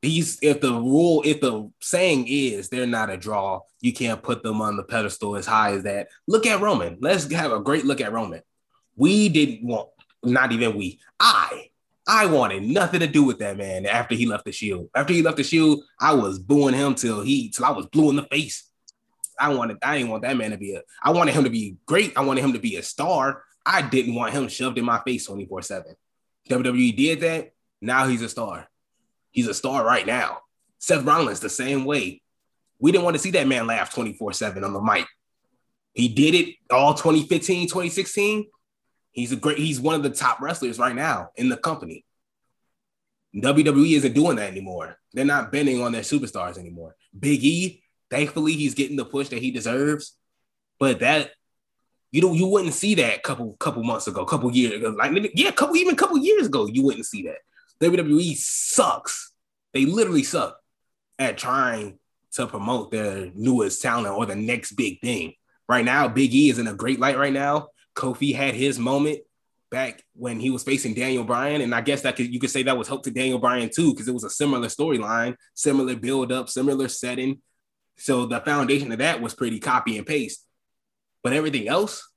these 0.00 0.40
if 0.42 0.60
the 0.60 0.72
rule 0.72 1.22
if 1.24 1.40
the 1.40 1.70
saying 1.80 2.26
is 2.26 2.68
they're 2.68 2.84
not 2.84 3.10
a 3.10 3.16
draw 3.16 3.60
you 3.80 3.92
can't 3.92 4.20
put 4.20 4.42
them 4.42 4.60
on 4.60 4.76
the 4.76 4.82
pedestal 4.82 5.36
as 5.36 5.46
high 5.46 5.74
as 5.74 5.84
that 5.84 6.08
look 6.26 6.44
at 6.44 6.60
roman 6.60 6.98
let's 7.00 7.30
have 7.32 7.52
a 7.52 7.60
great 7.60 7.84
look 7.84 8.00
at 8.00 8.12
roman 8.12 8.42
we 8.96 9.28
didn't 9.28 9.64
want 9.64 9.88
not 10.24 10.50
even 10.50 10.76
we 10.76 10.98
i 11.20 11.68
i 12.06 12.26
wanted 12.26 12.62
nothing 12.62 13.00
to 13.00 13.06
do 13.06 13.22
with 13.22 13.38
that 13.38 13.56
man 13.56 13.86
after 13.86 14.14
he 14.14 14.26
left 14.26 14.44
the 14.44 14.52
shield 14.52 14.88
after 14.94 15.12
he 15.12 15.22
left 15.22 15.36
the 15.36 15.44
shield 15.44 15.82
i 16.00 16.12
was 16.12 16.38
booing 16.38 16.74
him 16.74 16.94
till 16.94 17.22
he 17.22 17.48
till 17.48 17.64
i 17.64 17.70
was 17.70 17.86
blue 17.86 18.10
in 18.10 18.16
the 18.16 18.24
face 18.24 18.70
i 19.38 19.52
wanted 19.54 19.76
i 19.82 19.96
didn't 19.96 20.10
want 20.10 20.22
that 20.22 20.36
man 20.36 20.50
to 20.50 20.58
be 20.58 20.74
a 20.74 20.82
i 21.02 21.10
wanted 21.10 21.34
him 21.34 21.44
to 21.44 21.50
be 21.50 21.76
great 21.86 22.12
i 22.16 22.20
wanted 22.20 22.44
him 22.44 22.52
to 22.52 22.58
be 22.58 22.76
a 22.76 22.82
star 22.82 23.44
i 23.64 23.80
didn't 23.82 24.14
want 24.14 24.32
him 24.32 24.48
shoved 24.48 24.78
in 24.78 24.84
my 24.84 25.00
face 25.04 25.26
24 25.26 25.62
7 25.62 25.94
wwe 26.48 26.96
did 26.96 27.20
that 27.20 27.52
now 27.80 28.06
he's 28.06 28.22
a 28.22 28.28
star 28.28 28.68
He's 29.32 29.48
a 29.48 29.54
star 29.54 29.84
right 29.84 30.06
now. 30.06 30.42
Seth 30.78 31.04
Rollins 31.04 31.40
the 31.40 31.48
same 31.48 31.84
way. 31.84 32.22
We 32.78 32.92
didn't 32.92 33.04
want 33.04 33.16
to 33.16 33.22
see 33.22 33.30
that 33.32 33.48
man 33.48 33.66
laugh 33.66 33.94
24/7 33.94 34.62
on 34.62 34.74
the 34.74 34.80
mic. 34.80 35.06
He 35.94 36.08
did 36.08 36.34
it 36.34 36.56
all 36.70 36.94
2015, 36.94 37.68
2016. 37.68 38.46
He's 39.12 39.32
a 39.32 39.36
great, 39.36 39.58
he's 39.58 39.80
one 39.80 39.94
of 39.94 40.02
the 40.02 40.10
top 40.10 40.40
wrestlers 40.40 40.78
right 40.78 40.94
now 40.94 41.30
in 41.36 41.48
the 41.48 41.56
company. 41.56 42.04
WWE 43.34 43.96
isn't 43.96 44.14
doing 44.14 44.36
that 44.36 44.50
anymore. 44.50 44.98
They're 45.12 45.24
not 45.24 45.52
bending 45.52 45.82
on 45.82 45.92
their 45.92 46.02
superstars 46.02 46.58
anymore. 46.58 46.96
Big 47.18 47.42
E, 47.44 47.82
thankfully, 48.10 48.52
he's 48.52 48.74
getting 48.74 48.96
the 48.96 49.04
push 49.04 49.28
that 49.28 49.40
he 49.40 49.50
deserves. 49.50 50.16
But 50.78 51.00
that 51.00 51.30
you 52.10 52.20
don't 52.20 52.36
you 52.36 52.46
wouldn't 52.46 52.74
see 52.74 52.94
that 52.96 53.22
couple 53.22 53.54
couple 53.54 53.82
months 53.82 54.06
ago, 54.06 54.24
couple 54.24 54.50
years 54.52 54.74
ago. 54.74 54.90
Like 54.90 55.32
yeah, 55.34 55.50
couple 55.50 55.76
even 55.76 55.96
couple 55.96 56.18
years 56.18 56.46
ago, 56.46 56.66
you 56.66 56.82
wouldn't 56.82 57.06
see 57.06 57.22
that. 57.24 57.38
WWE 57.80 58.36
sucks. 58.36 59.32
They 59.72 59.86
literally 59.86 60.22
suck 60.22 60.58
at 61.18 61.38
trying 61.38 61.98
to 62.32 62.46
promote 62.46 62.90
their 62.90 63.30
newest 63.34 63.82
talent 63.82 64.14
or 64.14 64.26
the 64.26 64.36
next 64.36 64.72
big 64.72 65.00
thing. 65.00 65.34
Right 65.68 65.84
now, 65.84 66.08
Big 66.08 66.34
E 66.34 66.50
is 66.50 66.58
in 66.58 66.66
a 66.66 66.74
great 66.74 67.00
light 67.00 67.16
right 67.16 67.32
now. 67.32 67.68
Kofi 67.94 68.34
had 68.34 68.54
his 68.54 68.78
moment 68.78 69.20
back 69.70 70.02
when 70.14 70.38
he 70.38 70.50
was 70.50 70.62
facing 70.62 70.94
Daniel 70.94 71.24
Bryan, 71.24 71.62
and 71.62 71.74
I 71.74 71.80
guess 71.80 72.02
that 72.02 72.16
could 72.16 72.32
you 72.32 72.38
could 72.38 72.50
say 72.50 72.62
that 72.64 72.76
was 72.76 72.88
hope 72.88 73.04
to 73.04 73.10
Daniel 73.10 73.38
Bryan 73.38 73.70
too, 73.74 73.92
because 73.92 74.08
it 74.08 74.14
was 74.14 74.24
a 74.24 74.30
similar 74.30 74.68
storyline, 74.68 75.34
similar 75.54 75.96
build 75.96 76.30
up, 76.30 76.48
similar 76.48 76.88
setting. 76.88 77.40
So 77.96 78.26
the 78.26 78.40
foundation 78.40 78.92
of 78.92 78.98
that 78.98 79.20
was 79.20 79.34
pretty 79.34 79.60
copy 79.60 79.96
and 79.98 80.06
paste. 80.06 80.46
But 81.22 81.32
everything 81.32 81.68
else 81.68 82.08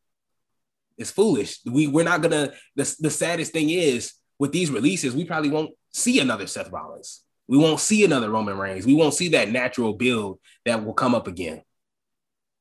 is 0.97 1.11
foolish. 1.11 1.59
We 1.65 1.87
we're 1.87 2.03
not 2.03 2.21
gonna. 2.21 2.51
The, 2.75 2.95
the 2.99 3.09
saddest 3.09 3.53
thing 3.53 3.69
is 3.69 4.13
with 4.39 4.51
these 4.51 4.71
releases, 4.71 5.15
we 5.15 5.25
probably 5.25 5.49
won't 5.49 5.71
see 5.93 6.19
another 6.19 6.47
Seth 6.47 6.71
Rollins. 6.71 7.21
We 7.47 7.57
won't 7.57 7.79
see 7.79 8.03
another 8.03 8.29
Roman 8.29 8.57
Reigns. 8.57 8.85
We 8.85 8.95
won't 8.95 9.13
see 9.13 9.29
that 9.29 9.51
natural 9.51 9.93
build 9.93 10.39
that 10.65 10.83
will 10.83 10.93
come 10.93 11.13
up 11.13 11.27
again. 11.27 11.61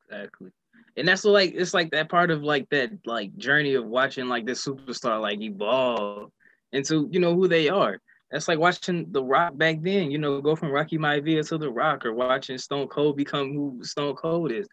Exactly. 0.07 0.51
And 0.97 1.09
that's 1.09 1.25
like 1.25 1.55
it's 1.55 1.75
like 1.75 1.91
that 1.91 2.09
part 2.09 2.31
of 2.31 2.43
like 2.43 2.69
that 2.71 2.91
like 3.05 3.37
journey 3.37 3.75
of 3.75 3.87
watching 3.87 4.29
like 4.29 4.47
this 4.47 4.65
superstar 4.65 5.21
like 5.21 5.41
evolve 5.41 6.31
into 6.73 7.09
you 7.11 7.21
know 7.21 7.35
who 7.35 7.49
they 7.49 7.69
are. 7.69 7.99
That's 8.31 8.49
like 8.49 8.59
watching 8.59 9.13
The 9.13 9.23
Rock 9.23 9.57
back 9.57 9.81
then, 9.81 10.11
you 10.11 10.19
know, 10.19 10.41
go 10.41 10.57
from 10.57 10.73
Rocky 10.73 10.99
Maivia 10.99 11.47
to 11.49 11.59
The 11.59 11.71
Rock, 11.71 12.05
or 12.05 12.13
watching 12.13 12.59
Stone 12.59 12.89
Cold 12.89 13.17
become 13.17 13.53
who 13.53 13.79
Stone 13.83 14.17
Cold 14.17 14.51
is. 14.51 14.67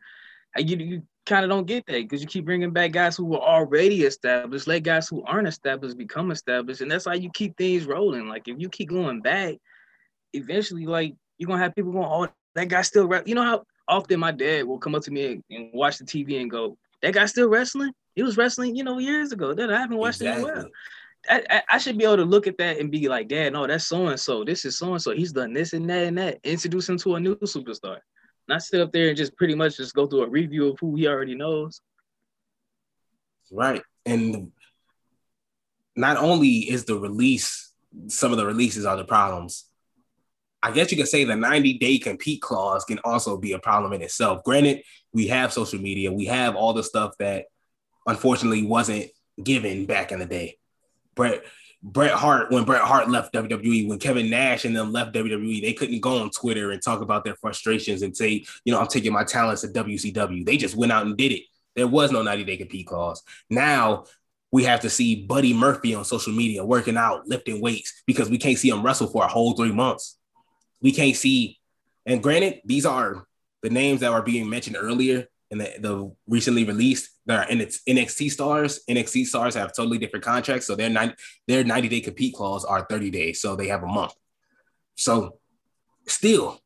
You, 0.57 0.77
you 0.77 1.03
kind 1.25 1.45
of 1.45 1.49
don't 1.49 1.67
get 1.67 1.85
that 1.85 2.01
because 2.01 2.21
you 2.21 2.27
keep 2.27 2.45
bringing 2.45 2.71
back 2.71 2.91
guys 2.91 3.15
who 3.15 3.25
were 3.25 3.39
already 3.39 4.03
established, 4.03 4.67
let 4.67 4.83
guys 4.83 5.07
who 5.07 5.23
aren't 5.23 5.47
established 5.47 5.97
become 5.97 6.31
established, 6.31 6.81
and 6.81 6.89
that's 6.89 7.05
how 7.05 7.13
you 7.13 7.29
keep 7.33 7.55
things 7.55 7.85
rolling. 7.85 8.27
Like 8.27 8.47
if 8.47 8.59
you 8.59 8.67
keep 8.69 8.89
going 8.89 9.21
back, 9.21 9.55
eventually, 10.33 10.87
like 10.87 11.13
you're 11.37 11.47
gonna 11.47 11.61
have 11.61 11.75
people 11.75 11.91
going, 11.91 12.07
"Oh, 12.09 12.27
that 12.55 12.67
guy 12.67 12.81
still 12.81 13.07
rap." 13.07 13.27
You 13.27 13.35
know 13.35 13.43
how 13.43 13.63
often 13.91 14.19
my 14.19 14.31
dad 14.31 14.65
will 14.65 14.79
come 14.79 14.95
up 14.95 15.03
to 15.03 15.11
me 15.11 15.25
and, 15.33 15.43
and 15.51 15.69
watch 15.73 15.99
the 15.99 16.05
TV 16.05 16.41
and 16.41 16.49
go, 16.49 16.77
"That 17.01 17.13
guy 17.13 17.25
still 17.27 17.49
wrestling? 17.49 17.93
He 18.15 18.23
was 18.23 18.37
wrestling, 18.37 18.75
you 18.75 18.83
know, 18.83 18.97
years 18.97 19.31
ago. 19.31 19.53
That 19.53 19.71
I 19.71 19.79
haven't 19.79 19.97
watched 19.97 20.21
exactly. 20.21 20.49
it 20.49 20.53
in 20.53 20.57
a 20.57 20.61
while." 20.61 20.71
I, 21.29 21.43
I, 21.49 21.61
I, 21.73 21.77
should 21.77 21.99
be 21.99 22.03
able 22.03 22.17
to 22.17 22.25
look 22.25 22.47
at 22.47 22.57
that 22.57 22.79
and 22.79 22.89
be 22.89 23.07
like, 23.07 23.27
Dad, 23.27 23.53
no, 23.53 23.67
that's 23.67 23.85
so 23.85 24.07
and 24.07 24.19
so. 24.19 24.43
This 24.43 24.65
is 24.65 24.77
so 24.77 24.93
and 24.93 25.01
so. 25.01 25.11
He's 25.11 25.31
done 25.31 25.53
this 25.53 25.73
and 25.73 25.87
that 25.87 26.07
and 26.07 26.17
that. 26.17 26.39
Introduce 26.43 26.89
him 26.89 26.97
to 26.97 27.13
a 27.13 27.19
new 27.19 27.35
superstar. 27.35 27.99
Not 28.47 28.63
sit 28.63 28.81
up 28.81 28.91
there 28.91 29.09
and 29.09 29.17
just 29.17 29.35
pretty 29.37 29.53
much 29.53 29.77
just 29.77 29.93
go 29.93 30.07
through 30.07 30.23
a 30.23 30.29
review 30.29 30.69
of 30.69 30.79
who 30.79 30.95
he 30.95 31.07
already 31.07 31.35
knows. 31.35 31.79
Right. 33.51 33.83
And 34.05 34.51
not 35.95 36.17
only 36.17 36.69
is 36.69 36.85
the 36.85 36.97
release, 36.97 37.71
some 38.07 38.31
of 38.31 38.37
the 38.37 38.45
releases 38.45 38.85
are 38.85 38.97
the 38.97 39.03
problems. 39.03 39.65
I 40.63 40.71
guess 40.71 40.91
you 40.91 40.97
could 40.97 41.07
say 41.07 41.23
the 41.23 41.35
90 41.35 41.77
day 41.79 41.97
compete 41.97 42.41
clause 42.41 42.85
can 42.85 42.99
also 43.03 43.37
be 43.37 43.53
a 43.53 43.59
problem 43.59 43.93
in 43.93 44.01
itself. 44.01 44.43
Granted, 44.43 44.83
we 45.13 45.27
have 45.27 45.51
social 45.53 45.79
media, 45.79 46.11
we 46.11 46.25
have 46.25 46.55
all 46.55 46.73
the 46.73 46.83
stuff 46.83 47.17
that 47.19 47.45
unfortunately 48.05 48.65
wasn't 48.65 49.09
given 49.41 49.85
back 49.85 50.11
in 50.11 50.19
the 50.19 50.25
day. 50.25 50.57
But 51.15 51.43
Bret 51.83 52.11
Hart, 52.11 52.51
when 52.51 52.63
Bret 52.63 52.81
Hart 52.81 53.09
left 53.09 53.33
WWE, 53.33 53.87
when 53.87 53.97
Kevin 53.97 54.29
Nash 54.29 54.65
and 54.65 54.75
them 54.75 54.91
left 54.91 55.15
WWE, 55.15 55.61
they 55.61 55.73
couldn't 55.73 55.99
go 55.99 56.21
on 56.21 56.29
Twitter 56.29 56.71
and 56.71 56.81
talk 56.81 57.01
about 57.01 57.23
their 57.23 57.35
frustrations 57.35 58.03
and 58.03 58.15
say, 58.15 58.45
you 58.63 58.71
know, 58.71 58.79
I'm 58.79 58.87
taking 58.87 59.11
my 59.11 59.23
talents 59.23 59.61
to 59.61 59.67
WCW. 59.67 60.45
They 60.45 60.57
just 60.57 60.75
went 60.75 60.91
out 60.91 61.05
and 61.05 61.17
did 61.17 61.31
it. 61.31 61.43
There 61.75 61.87
was 61.87 62.11
no 62.11 62.21
90 62.21 62.43
day 62.43 62.57
compete 62.57 62.85
clause. 62.85 63.23
Now 63.49 64.05
we 64.51 64.63
have 64.65 64.81
to 64.81 64.89
see 64.89 65.25
Buddy 65.25 65.53
Murphy 65.53 65.95
on 65.95 66.05
social 66.05 66.33
media 66.33 66.63
working 66.63 66.97
out, 66.97 67.27
lifting 67.27 67.61
weights 67.61 68.03
because 68.05 68.29
we 68.29 68.37
can't 68.37 68.57
see 68.57 68.69
him 68.69 68.83
wrestle 68.83 69.07
for 69.07 69.23
a 69.23 69.27
whole 69.27 69.53
three 69.53 69.71
months. 69.71 70.17
We 70.81 70.91
can't 70.91 71.15
see, 71.15 71.59
and 72.05 72.23
granted, 72.23 72.61
these 72.65 72.85
are 72.85 73.25
the 73.61 73.69
names 73.69 74.01
that 74.01 74.11
were 74.11 74.21
being 74.21 74.49
mentioned 74.49 74.77
earlier 74.79 75.27
and 75.51 75.59
the, 75.59 75.73
the 75.79 76.15
recently 76.27 76.63
released 76.63 77.09
that 77.25 77.49
are 77.49 77.51
NXT 77.51 78.31
stars. 78.31 78.79
NXT 78.89 79.25
stars 79.25 79.53
have 79.55 79.73
totally 79.75 79.97
different 79.97 80.25
contracts, 80.25 80.65
so 80.65 80.75
their 80.75 80.89
90, 80.89 81.15
their 81.47 81.63
90 81.63 81.89
day 81.89 82.01
compete 82.01 82.33
clause 82.33 82.65
are 82.65 82.85
30 82.89 83.11
days, 83.11 83.41
so 83.41 83.55
they 83.55 83.67
have 83.67 83.83
a 83.83 83.87
month. 83.87 84.13
So 84.95 85.39
still, 86.07 86.61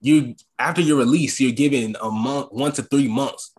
you 0.00 0.34
after 0.58 0.82
your 0.82 0.98
release, 0.98 1.40
you're 1.40 1.52
given 1.52 1.96
a 2.00 2.10
month, 2.10 2.48
one 2.52 2.72
to 2.72 2.82
three 2.82 3.08
months 3.08 3.54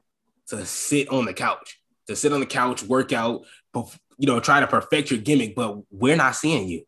to 0.48 0.66
sit 0.66 1.10
on 1.10 1.26
the 1.26 1.34
couch, 1.34 1.82
to 2.08 2.16
sit 2.16 2.32
on 2.32 2.40
the 2.40 2.46
couch, 2.46 2.84
work 2.84 3.12
out, 3.12 3.42
you 4.18 4.28
know, 4.28 4.40
try 4.40 4.60
to 4.60 4.68
perfect 4.68 5.10
your 5.10 5.20
gimmick, 5.20 5.56
but 5.56 5.78
we're 5.90 6.16
not 6.16 6.36
seeing 6.36 6.68
you. 6.68 6.84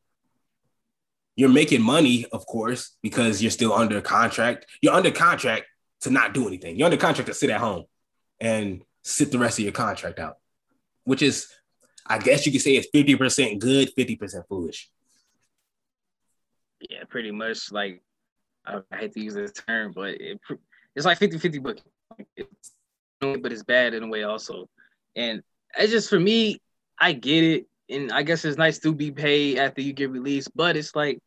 You're 1.35 1.49
making 1.49 1.81
money, 1.81 2.25
of 2.31 2.45
course, 2.45 2.95
because 3.01 3.41
you're 3.41 3.51
still 3.51 3.73
under 3.73 3.99
contract. 4.01 4.65
You're 4.81 4.93
under 4.93 5.11
contract 5.11 5.65
to 6.01 6.09
not 6.09 6.33
do 6.33 6.47
anything. 6.47 6.77
You're 6.77 6.85
under 6.85 6.97
contract 6.97 7.27
to 7.27 7.33
sit 7.33 7.49
at 7.49 7.59
home 7.59 7.85
and 8.39 8.81
sit 9.03 9.31
the 9.31 9.39
rest 9.39 9.59
of 9.59 9.63
your 9.63 9.73
contract 9.73 10.19
out, 10.19 10.37
which 11.03 11.21
is, 11.21 11.47
I 12.07 12.19
guess 12.19 12.45
you 12.45 12.51
could 12.51 12.61
say 12.61 12.77
it's 12.77 12.87
50% 12.93 13.59
good, 13.59 13.89
50% 13.97 14.47
foolish. 14.47 14.89
Yeah, 16.89 17.03
pretty 17.09 17.31
much. 17.31 17.71
Like, 17.71 18.01
I 18.65 18.81
hate 18.95 19.13
to 19.13 19.19
use 19.19 19.33
this 19.33 19.51
term, 19.51 19.91
but 19.93 20.21
it, 20.21 20.39
it's 20.95 21.05
like 21.05 21.17
50 21.17 21.37
50 21.37 21.59
booking. 21.59 21.83
It's, 22.35 22.71
but 23.19 23.51
it's 23.51 23.63
bad 23.63 23.93
in 23.93 24.03
a 24.03 24.07
way 24.07 24.23
also. 24.23 24.69
And 25.15 25.41
it's 25.77 25.91
just 25.91 26.09
for 26.09 26.19
me, 26.19 26.61
I 26.99 27.13
get 27.13 27.43
it. 27.43 27.67
And 27.89 28.11
I 28.11 28.23
guess 28.23 28.45
it's 28.45 28.57
nice 28.57 28.79
to 28.79 28.93
be 28.93 29.11
paid 29.11 29.59
after 29.59 29.81
you 29.81 29.93
get 29.93 30.09
released, 30.09 30.49
but 30.55 30.75
it's 30.75 30.95
like, 30.95 31.19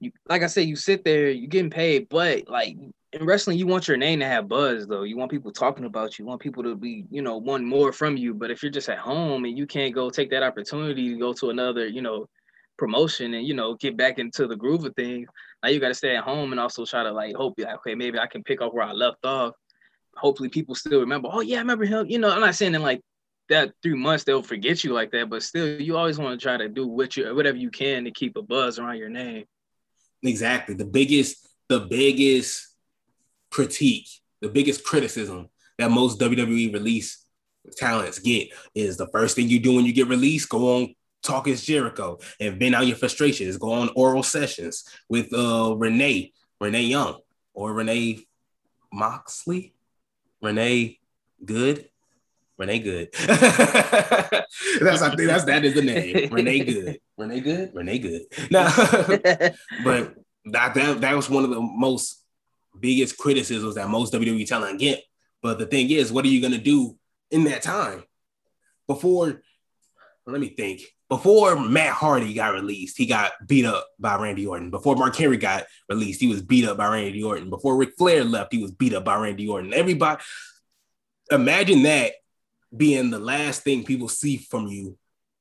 you, 0.00 0.12
like 0.28 0.42
I 0.42 0.46
said, 0.46 0.66
you 0.66 0.76
sit 0.76 1.04
there, 1.04 1.30
you're 1.30 1.48
getting 1.48 1.70
paid, 1.70 2.08
but 2.08 2.48
like 2.48 2.76
in 3.12 3.24
wrestling, 3.24 3.58
you 3.58 3.66
want 3.66 3.88
your 3.88 3.96
name 3.96 4.20
to 4.20 4.26
have 4.26 4.48
buzz 4.48 4.86
though. 4.86 5.04
You 5.04 5.16
want 5.16 5.30
people 5.30 5.52
talking 5.52 5.84
about 5.84 6.18
you. 6.18 6.24
You 6.24 6.28
want 6.28 6.40
people 6.40 6.62
to 6.64 6.76
be, 6.76 7.04
you 7.10 7.22
know, 7.22 7.38
want 7.38 7.64
more 7.64 7.92
from 7.92 8.16
you. 8.16 8.34
But 8.34 8.50
if 8.50 8.62
you're 8.62 8.72
just 8.72 8.88
at 8.88 8.98
home 8.98 9.44
and 9.44 9.56
you 9.56 9.66
can't 9.66 9.94
go 9.94 10.10
take 10.10 10.30
that 10.30 10.42
opportunity 10.42 11.12
to 11.12 11.18
go 11.18 11.32
to 11.34 11.50
another, 11.50 11.86
you 11.86 12.02
know, 12.02 12.28
promotion 12.78 13.32
and 13.32 13.46
you 13.46 13.54
know 13.54 13.74
get 13.76 13.96
back 13.96 14.18
into 14.18 14.46
the 14.46 14.56
groove 14.56 14.84
of 14.84 14.94
things, 14.96 15.28
now 15.62 15.70
you 15.70 15.80
got 15.80 15.88
to 15.88 15.94
stay 15.94 16.16
at 16.16 16.24
home 16.24 16.52
and 16.52 16.60
also 16.60 16.84
try 16.84 17.02
to 17.02 17.12
like 17.12 17.34
hope, 17.34 17.54
like, 17.58 17.74
okay, 17.76 17.94
maybe 17.94 18.18
I 18.18 18.26
can 18.26 18.42
pick 18.42 18.60
up 18.60 18.74
where 18.74 18.84
I 18.84 18.92
left 18.92 19.24
off. 19.24 19.54
Hopefully, 20.16 20.48
people 20.48 20.74
still 20.74 21.00
remember. 21.00 21.28
Oh 21.32 21.40
yeah, 21.40 21.56
I 21.56 21.60
remember 21.60 21.84
him. 21.84 22.06
You 22.08 22.18
know, 22.18 22.30
I'm 22.30 22.40
not 22.40 22.54
saying 22.54 22.74
in 22.74 22.82
like 22.82 23.00
that 23.48 23.72
three 23.82 23.94
months 23.94 24.24
they'll 24.24 24.42
forget 24.42 24.82
you 24.84 24.92
like 24.92 25.10
that, 25.12 25.30
but 25.30 25.42
still, 25.42 25.80
you 25.80 25.96
always 25.96 26.18
want 26.18 26.38
to 26.38 26.42
try 26.42 26.56
to 26.56 26.68
do 26.68 26.86
what 26.86 27.16
you 27.16 27.34
whatever 27.34 27.56
you 27.56 27.70
can 27.70 28.04
to 28.04 28.10
keep 28.10 28.36
a 28.36 28.42
buzz 28.42 28.78
around 28.78 28.98
your 28.98 29.08
name. 29.08 29.44
Exactly. 30.22 30.74
The 30.74 30.84
biggest, 30.84 31.48
the 31.68 31.80
biggest 31.80 32.74
critique, 33.50 34.08
the 34.40 34.48
biggest 34.48 34.84
criticism 34.84 35.48
that 35.78 35.90
most 35.90 36.18
WWE 36.18 36.72
release 36.72 37.24
talents 37.76 38.18
get 38.18 38.48
is 38.74 38.96
the 38.96 39.08
first 39.08 39.36
thing 39.36 39.48
you 39.48 39.58
do 39.58 39.74
when 39.74 39.84
you 39.84 39.92
get 39.92 40.08
released, 40.08 40.48
go 40.48 40.76
on 40.76 40.94
Talk 41.22 41.48
is 41.48 41.64
Jericho 41.64 42.18
and 42.38 42.58
vent 42.58 42.74
out 42.74 42.86
your 42.86 42.96
frustrations. 42.96 43.56
Go 43.56 43.72
on 43.72 43.90
oral 43.96 44.22
sessions 44.22 44.84
with 45.08 45.32
uh 45.34 45.74
Renee, 45.76 46.32
Renee 46.60 46.84
Young, 46.84 47.18
or 47.52 47.72
Renee 47.72 48.26
Moxley, 48.92 49.74
Renee 50.40 51.00
Good, 51.44 51.88
Renee 52.58 52.78
Good. 52.78 53.08
that's 53.26 55.02
I 55.02 55.14
think 55.14 55.28
that's 55.28 55.44
that 55.44 55.64
is 55.64 55.74
the 55.74 55.82
name. 55.82 56.30
Renee 56.32 56.60
Good. 56.64 57.00
Renee 57.18 57.40
Good. 57.40 57.70
Renee 57.74 57.98
Good. 57.98 58.22
Now, 58.50 58.74
but 59.84 60.14
that, 60.46 60.74
that 60.74 61.00
that 61.00 61.16
was 61.16 61.28
one 61.28 61.44
of 61.44 61.50
the 61.50 61.60
most 61.60 62.22
biggest 62.78 63.18
criticisms 63.18 63.74
that 63.74 63.88
most 63.88 64.12
WWE 64.12 64.46
talent 64.46 64.80
get. 64.80 65.02
But 65.42 65.58
the 65.58 65.66
thing 65.66 65.90
is, 65.90 66.10
what 66.10 66.24
are 66.24 66.28
you 66.28 66.40
gonna 66.40 66.58
do 66.58 66.96
in 67.30 67.44
that 67.44 67.62
time 67.62 68.04
before? 68.86 69.42
Let 70.26 70.40
me 70.40 70.48
think. 70.48 70.82
Before 71.08 71.56
Matt 71.56 71.92
Hardy 71.92 72.34
got 72.34 72.54
released, 72.54 72.98
he 72.98 73.06
got 73.06 73.30
beat 73.46 73.64
up 73.64 73.86
by 73.96 74.20
Randy 74.20 74.44
Orton. 74.44 74.72
Before 74.72 74.96
Mark 74.96 75.14
Henry 75.14 75.36
got 75.36 75.66
released, 75.88 76.20
he 76.20 76.26
was 76.26 76.42
beat 76.42 76.66
up 76.66 76.78
by 76.78 76.88
Randy 76.88 77.22
Orton. 77.22 77.48
Before 77.48 77.76
Ric 77.76 77.90
Flair 77.96 78.24
left, 78.24 78.52
he 78.52 78.60
was 78.60 78.72
beat 78.72 78.92
up 78.92 79.04
by 79.04 79.16
Randy 79.16 79.46
Orton. 79.46 79.72
Everybody, 79.72 80.20
imagine 81.30 81.84
that 81.84 82.14
being 82.74 83.10
the 83.10 83.18
last 83.18 83.62
thing 83.62 83.84
people 83.84 84.08
see 84.08 84.36
from 84.36 84.66
you 84.66 84.96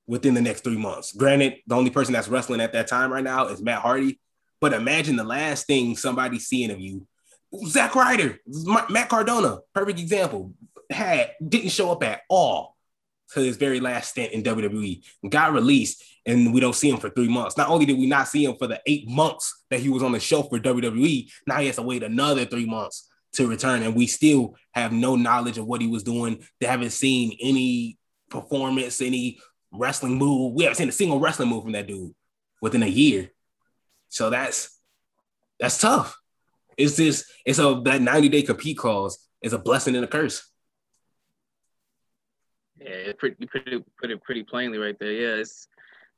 within 0.08 0.34
the 0.34 0.42
next 0.42 0.64
three 0.64 0.78
months. 0.78 1.12
Granted, 1.12 1.58
the 1.68 1.76
only 1.76 1.90
person 1.90 2.14
that's 2.14 2.28
wrestling 2.28 2.62
at 2.62 2.74
that 2.74 2.88
time 2.88 3.12
right 3.12 3.24
now 3.24 3.48
is 3.48 3.62
Matt 3.62 3.82
Hardy, 3.82 4.20
but 4.62 4.74
imagine 4.74 5.16
the 5.16 5.24
last 5.24 5.68
thing 5.68 5.96
somebody's 5.96 6.48
seeing 6.48 6.72
of 6.72 6.80
you. 6.80 7.08
Zack 7.68 7.96
Ryder, 7.96 8.40
Matt 8.90 9.10
Cardona, 9.10 9.60
perfect 9.74 10.00
example, 10.00 10.54
had 10.90 11.32
didn't 11.46 11.70
show 11.70 11.92
up 11.92 12.04
at 12.04 12.22
all 12.30 12.76
to 13.34 13.40
his 13.40 13.58
very 13.58 13.80
last 13.80 14.12
stint 14.12 14.34
in 14.34 14.44
WWE. 14.44 15.04
Got 15.30 15.54
released, 15.54 16.04
and 16.26 16.54
we 16.54 16.60
don't 16.60 16.76
see 16.76 16.90
him 16.90 16.98
for 16.98 17.10
three 17.10 17.28
months. 17.28 17.58
Not 17.58 17.70
only 17.70 17.86
did 17.86 17.98
we 17.98 18.08
not 18.08 18.28
see 18.28 18.46
him 18.46 18.56
for 18.58 18.68
the 18.68 18.82
eight 18.86 19.08
months 19.08 19.64
that 19.72 19.80
he 19.80 19.90
was 19.90 20.04
on 20.04 20.12
the 20.12 20.20
show 20.20 20.44
for 20.44 20.60
WWE, 20.60 21.32
now 21.48 21.60
he 21.60 21.68
has 21.68 21.78
to 21.78 21.82
wait 21.82 22.04
another 22.04 22.46
three 22.46 22.66
months 22.66 23.10
to 23.36 23.48
return, 23.48 23.84
and 23.84 23.96
we 23.96 24.08
still 24.08 24.56
have 24.74 24.92
no 24.92 25.16
knowledge 25.16 25.58
of 25.58 25.66
what 25.66 25.82
he 25.82 25.88
was 25.88 26.04
doing. 26.04 26.44
They 26.60 26.68
haven't 26.68 26.92
seen 26.92 27.38
any 27.42 27.98
performance, 28.30 29.02
any 29.02 29.40
wrestling 29.72 30.18
move. 30.18 30.54
We 30.54 30.64
haven't 30.64 30.78
seen 30.78 30.90
a 30.90 30.94
single 30.94 31.20
wrestling 31.20 31.50
move 31.50 31.64
from 31.64 31.74
that 31.74 31.88
dude 31.88 32.14
within 32.62 32.84
a 32.84 32.88
year. 32.88 33.32
So 34.10 34.30
that's 34.30 34.80
that's 35.60 35.80
tough. 35.80 36.18
It's 36.78 36.98
just 36.98 37.26
it's 37.46 37.60
a 37.60 37.82
that 37.86 38.02
90 38.02 38.30
day 38.30 38.42
compete 38.42 38.78
clause 38.78 39.28
is 39.42 39.54
a 39.54 39.60
blessing 39.60 39.96
and 39.96 40.04
a 40.04 40.08
curse. 40.08 40.50
Yeah, 42.78 43.14
pretty, 43.18 43.36
put 43.46 44.12
it 44.12 44.24
pretty 44.24 44.44
plainly 44.44 44.78
right 44.78 44.98
there. 45.00 45.12
Yeah, 45.12 45.42
it's 45.42 45.68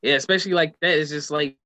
yeah, 0.02 0.14
especially 0.14 0.52
like 0.52 0.74
that. 0.80 0.98
It's 0.98 1.10
just 1.10 1.30
like 1.30 1.56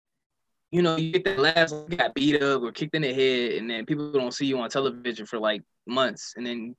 you 0.72 0.80
know, 0.80 0.96
you 0.96 1.12
get 1.12 1.24
that 1.24 1.38
last 1.38 1.74
got 1.90 2.14
beat 2.14 2.42
up 2.42 2.62
or 2.62 2.72
kicked 2.72 2.94
in 2.94 3.02
the 3.02 3.12
head, 3.12 3.52
and 3.52 3.70
then 3.70 3.84
people 3.84 4.10
don't 4.10 4.32
see 4.32 4.46
you 4.46 4.58
on 4.58 4.70
television 4.70 5.26
for 5.26 5.38
like 5.38 5.62
months, 5.86 6.32
and 6.36 6.46
then 6.46 6.74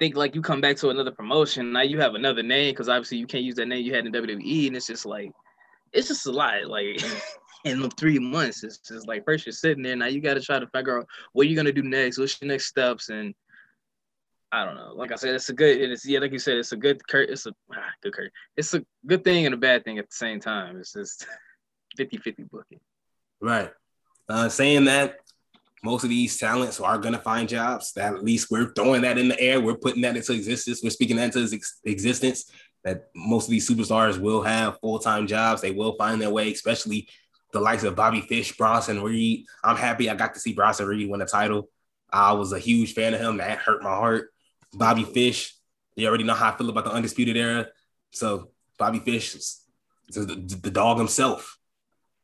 think 0.00 0.16
like 0.16 0.34
you 0.34 0.42
come 0.42 0.60
back 0.60 0.76
to 0.78 0.90
another 0.90 1.12
promotion. 1.12 1.72
Now 1.72 1.82
you 1.82 2.00
have 2.00 2.16
another 2.16 2.42
name 2.42 2.72
because 2.72 2.88
obviously 2.88 3.18
you 3.18 3.26
can't 3.26 3.44
use 3.44 3.54
that 3.54 3.66
name 3.66 3.84
you 3.84 3.94
had 3.94 4.06
in 4.06 4.12
WWE, 4.12 4.66
and 4.66 4.76
it's 4.76 4.88
just 4.88 5.06
like 5.06 5.30
it's 5.92 6.08
just 6.08 6.26
a 6.26 6.32
lot. 6.32 6.66
Like 6.66 7.00
in 7.64 7.88
three 7.90 8.18
months, 8.18 8.64
it's 8.64 8.78
just 8.78 9.06
like 9.06 9.24
first 9.24 9.46
you're 9.46 9.52
sitting 9.52 9.84
there, 9.84 9.94
now 9.94 10.06
you 10.06 10.20
got 10.20 10.34
to 10.34 10.40
try 10.40 10.58
to 10.58 10.66
figure 10.74 10.98
out 10.98 11.06
what 11.32 11.46
you're 11.46 11.56
gonna 11.56 11.72
do 11.72 11.82
next, 11.82 12.18
what's 12.18 12.40
your 12.42 12.48
next 12.48 12.66
steps, 12.66 13.08
and 13.08 13.34
I 14.50 14.64
don't 14.64 14.74
know. 14.74 14.94
Like 14.94 15.12
I 15.12 15.16
said, 15.16 15.34
it's 15.34 15.48
a 15.50 15.54
good. 15.54 15.80
It's 15.80 16.04
yeah, 16.04 16.18
like 16.18 16.32
you 16.32 16.40
said, 16.40 16.56
it's 16.56 16.72
a 16.72 16.76
good. 16.76 17.00
It's 17.12 17.46
a 17.46 17.52
ah, 17.72 17.90
good. 18.02 18.30
It's 18.56 18.74
a 18.74 18.84
good 19.06 19.22
thing 19.22 19.46
and 19.46 19.54
a 19.54 19.58
bad 19.58 19.84
thing 19.84 19.98
at 19.98 20.08
the 20.08 20.16
same 20.16 20.40
time. 20.40 20.78
It's 20.78 20.94
just 20.94 21.26
50-50 21.98 22.50
booking. 22.50 22.80
Right. 23.40 23.70
Uh, 24.28 24.48
saying 24.48 24.84
that 24.86 25.16
most 25.82 26.04
of 26.04 26.10
these 26.10 26.36
talents 26.38 26.80
are 26.80 26.98
going 26.98 27.14
to 27.14 27.20
find 27.20 27.48
jobs. 27.48 27.92
That 27.92 28.14
at 28.14 28.24
least 28.24 28.50
we're 28.50 28.72
throwing 28.72 29.02
that 29.02 29.18
in 29.18 29.28
the 29.28 29.40
air. 29.40 29.60
We're 29.60 29.76
putting 29.76 30.02
that 30.02 30.16
into 30.16 30.32
existence. 30.32 30.80
We're 30.82 30.90
speaking 30.90 31.16
that 31.16 31.36
into 31.36 31.54
ex- 31.54 31.80
existence. 31.84 32.50
That 32.84 33.08
most 33.14 33.44
of 33.44 33.50
these 33.50 33.68
superstars 33.68 34.18
will 34.18 34.42
have 34.42 34.78
full 34.80 34.98
time 34.98 35.26
jobs. 35.26 35.62
They 35.62 35.70
will 35.70 35.96
find 35.96 36.20
their 36.20 36.30
way, 36.30 36.52
especially 36.52 37.08
the 37.52 37.60
likes 37.60 37.84
of 37.84 37.96
Bobby 37.96 38.20
Fish, 38.20 38.56
Bronson 38.56 39.02
Reed. 39.02 39.46
I'm 39.64 39.76
happy 39.76 40.10
I 40.10 40.14
got 40.14 40.34
to 40.34 40.40
see 40.40 40.52
Bronson 40.52 40.86
Reed 40.86 41.08
win 41.08 41.22
a 41.22 41.26
title. 41.26 41.68
I 42.10 42.32
was 42.32 42.52
a 42.52 42.58
huge 42.58 42.94
fan 42.94 43.14
of 43.14 43.20
him. 43.20 43.38
That 43.38 43.58
hurt 43.58 43.82
my 43.82 43.90
heart. 43.90 44.30
Bobby 44.72 45.04
Fish, 45.04 45.54
you 45.96 46.06
already 46.06 46.24
know 46.24 46.34
how 46.34 46.52
I 46.52 46.56
feel 46.56 46.68
about 46.68 46.84
the 46.84 46.92
Undisputed 46.92 47.36
Era. 47.36 47.68
So 48.10 48.50
Bobby 48.78 48.98
Fish 48.98 49.34
is 49.34 49.64
the, 50.10 50.24
the 50.24 50.70
dog 50.70 50.98
himself. 50.98 51.57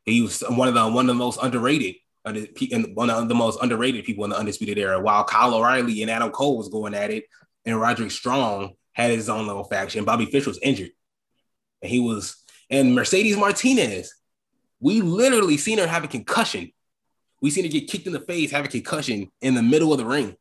He 0.05 0.21
was 0.21 0.41
one 0.41 0.67
of 0.67 0.73
the 0.73 0.87
one 0.87 1.05
of 1.05 1.07
the 1.07 1.19
most 1.19 1.39
underrated 1.41 1.95
and 2.25 2.95
one 2.95 3.09
of 3.09 3.27
the 3.27 3.35
most 3.35 3.59
underrated 3.61 4.05
people 4.05 4.23
in 4.23 4.31
the 4.31 4.37
Undisputed 4.37 4.77
Era. 4.77 4.99
While 4.99 5.23
Kyle 5.23 5.53
O'Reilly 5.53 6.01
and 6.01 6.11
Adam 6.11 6.31
Cole 6.31 6.57
was 6.57 6.69
going 6.69 6.93
at 6.93 7.11
it, 7.11 7.25
and 7.65 7.79
Roderick 7.79 8.11
Strong 8.11 8.73
had 8.93 9.11
his 9.11 9.29
own 9.29 9.47
little 9.47 9.63
faction. 9.63 10.05
Bobby 10.05 10.25
Fish 10.25 10.45
was 10.45 10.59
injured, 10.61 10.91
and 11.81 11.91
he 11.91 11.99
was 11.99 12.37
and 12.69 12.95
Mercedes 12.95 13.37
Martinez. 13.37 14.13
We 14.79 15.01
literally 15.01 15.57
seen 15.57 15.77
her 15.79 15.87
have 15.87 16.03
a 16.03 16.07
concussion. 16.07 16.71
We 17.41 17.49
seen 17.49 17.63
her 17.63 17.71
get 17.71 17.89
kicked 17.89 18.07
in 18.07 18.13
the 18.13 18.19
face, 18.19 18.51
have 18.51 18.65
a 18.65 18.69
concussion 18.69 19.31
in 19.41 19.55
the 19.55 19.63
middle 19.63 19.91
of 19.91 19.97
the 19.97 20.05
ring 20.05 20.35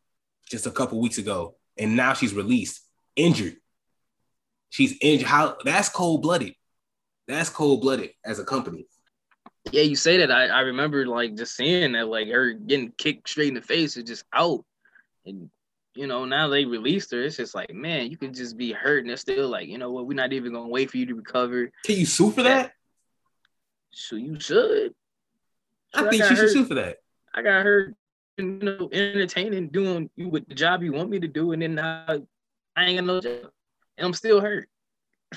just 0.51 0.67
a 0.67 0.71
couple 0.71 1.01
weeks 1.01 1.19
ago, 1.19 1.57
and 1.79 1.97
now 1.97 2.13
she's 2.13 2.35
released 2.35 2.81
injured. 3.17 3.57
She's 4.69 4.97
injured. 5.01 5.29
How 5.29 5.57
that's 5.65 5.89
cold 5.89 6.21
blooded. 6.21 6.55
That's 7.27 7.49
cold 7.49 7.81
blooded 7.81 8.11
as 8.25 8.39
a 8.39 8.45
company 8.45 8.87
yeah, 9.73 9.83
you 9.83 9.97
say 9.97 10.19
that. 10.19 10.31
I, 10.31 10.47
I 10.47 10.61
remember 10.61 11.07
like 11.07 11.37
just 11.37 11.57
seeing 11.57 11.93
that, 11.93 12.09
like 12.09 12.29
her 12.29 12.53
getting 12.53 12.93
kicked 12.97 13.29
straight 13.29 13.49
in 13.49 13.55
the 13.55 13.63
face 13.63 13.97
is 13.97 14.05
just 14.05 14.25
out. 14.33 14.65
And 15.25 15.51
you 15.95 16.07
know, 16.07 16.25
now 16.25 16.49
they 16.49 16.65
released 16.65 17.13
her. 17.13 17.23
It's 17.23 17.37
just 17.37 17.55
like, 17.55 17.73
man, 17.73 18.11
you 18.11 18.17
can 18.17 18.35
just 18.35 18.57
be 18.57 18.73
hurt 18.73 19.01
and 19.01 19.11
they're 19.11 19.17
still 19.17 19.49
like, 19.49 19.69
you 19.69 19.79
know 19.79 19.91
what, 19.91 20.07
we're 20.07 20.15
not 20.15 20.33
even 20.33 20.53
gonna 20.53 20.69
wait 20.69 20.91
for 20.91 20.99
you 20.99 21.07
to 21.07 21.15
recover. 21.15 21.71
Can 21.85 21.97
you 21.97 22.07
sue 22.07 22.31
for 22.31 22.43
that? 22.43 22.73
So 23.93 24.17
you 24.17 24.39
should. 24.41 24.95
So 25.95 26.07
I 26.07 26.11
think 26.11 26.23
I 26.23 26.29
she 26.29 26.37
should 26.37 26.51
sue 26.51 26.65
for 26.65 26.75
that. 26.75 26.99
I 27.33 27.43
got 27.43 27.65
her, 27.65 27.95
you 28.37 28.45
know, 28.45 28.89
entertaining, 28.93 29.69
doing 29.69 30.11
you 30.17 30.29
with 30.29 30.49
the 30.49 30.55
job 30.55 30.83
you 30.83 30.93
want 30.93 31.11
me 31.11 31.21
to 31.21 31.29
do, 31.29 31.53
and 31.53 31.63
then 31.63 31.79
I, 31.79 32.21
I 32.77 32.85
ain't 32.85 32.99
got 32.99 33.07
no 33.07 33.21
job, 33.21 33.51
and 33.97 34.07
I'm 34.07 34.15
still 34.15 34.41
hurt 34.41 34.69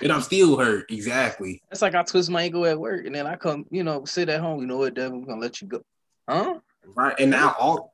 and 0.02 0.12
I'm 0.12 0.22
still 0.22 0.58
hurt. 0.58 0.92
Exactly. 0.92 1.62
That's 1.70 1.82
like 1.82 1.96
I 1.96 2.04
twist 2.04 2.30
my 2.30 2.44
ankle 2.44 2.66
at 2.66 2.80
work, 2.80 3.06
and 3.06 3.16
then 3.16 3.28
I 3.28 3.36
come, 3.36 3.66
you 3.70 3.84
know, 3.84 4.06
sit 4.06 4.30
at 4.30 4.42
home. 4.42 4.62
You 4.62 4.68
know 4.68 4.78
what, 4.78 4.94
Devin? 4.94 5.20
I'm 5.20 5.26
gonna 5.26 5.42
let 5.42 5.62
you 5.62 5.68
go, 5.68 5.82
huh? 6.28 6.60
Right. 6.96 7.16
And 7.20 7.32
now, 7.32 7.56
all 7.60 7.92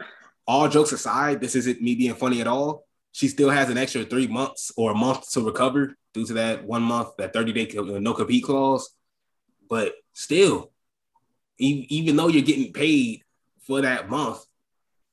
all 0.48 0.68
jokes 0.68 0.92
aside, 0.92 1.42
this 1.42 1.56
isn't 1.56 1.82
me 1.82 1.96
being 1.96 2.16
funny 2.16 2.42
at 2.42 2.48
all. 2.48 2.86
She 3.12 3.28
still 3.28 3.50
has 3.50 3.70
an 3.70 3.78
extra 3.78 4.04
three 4.04 4.28
months 4.28 4.72
or 4.76 4.92
a 4.92 4.96
month 4.96 5.32
to 5.32 5.42
recover 5.42 5.96
due 6.14 6.26
to 6.26 6.34
that 6.34 6.66
one 6.66 6.84
month, 6.84 7.10
that 7.18 7.34
30 7.34 7.54
day 7.54 7.70
no 7.76 8.14
compete 8.14 8.44
clause. 8.44 8.96
But 9.70 9.94
still, 10.14 10.72
even 11.58 12.16
though 12.16 12.28
you're 12.28 12.44
getting 12.44 12.74
paid 12.74 13.24
for 13.66 13.82
that 13.82 14.10
month, 14.10 14.44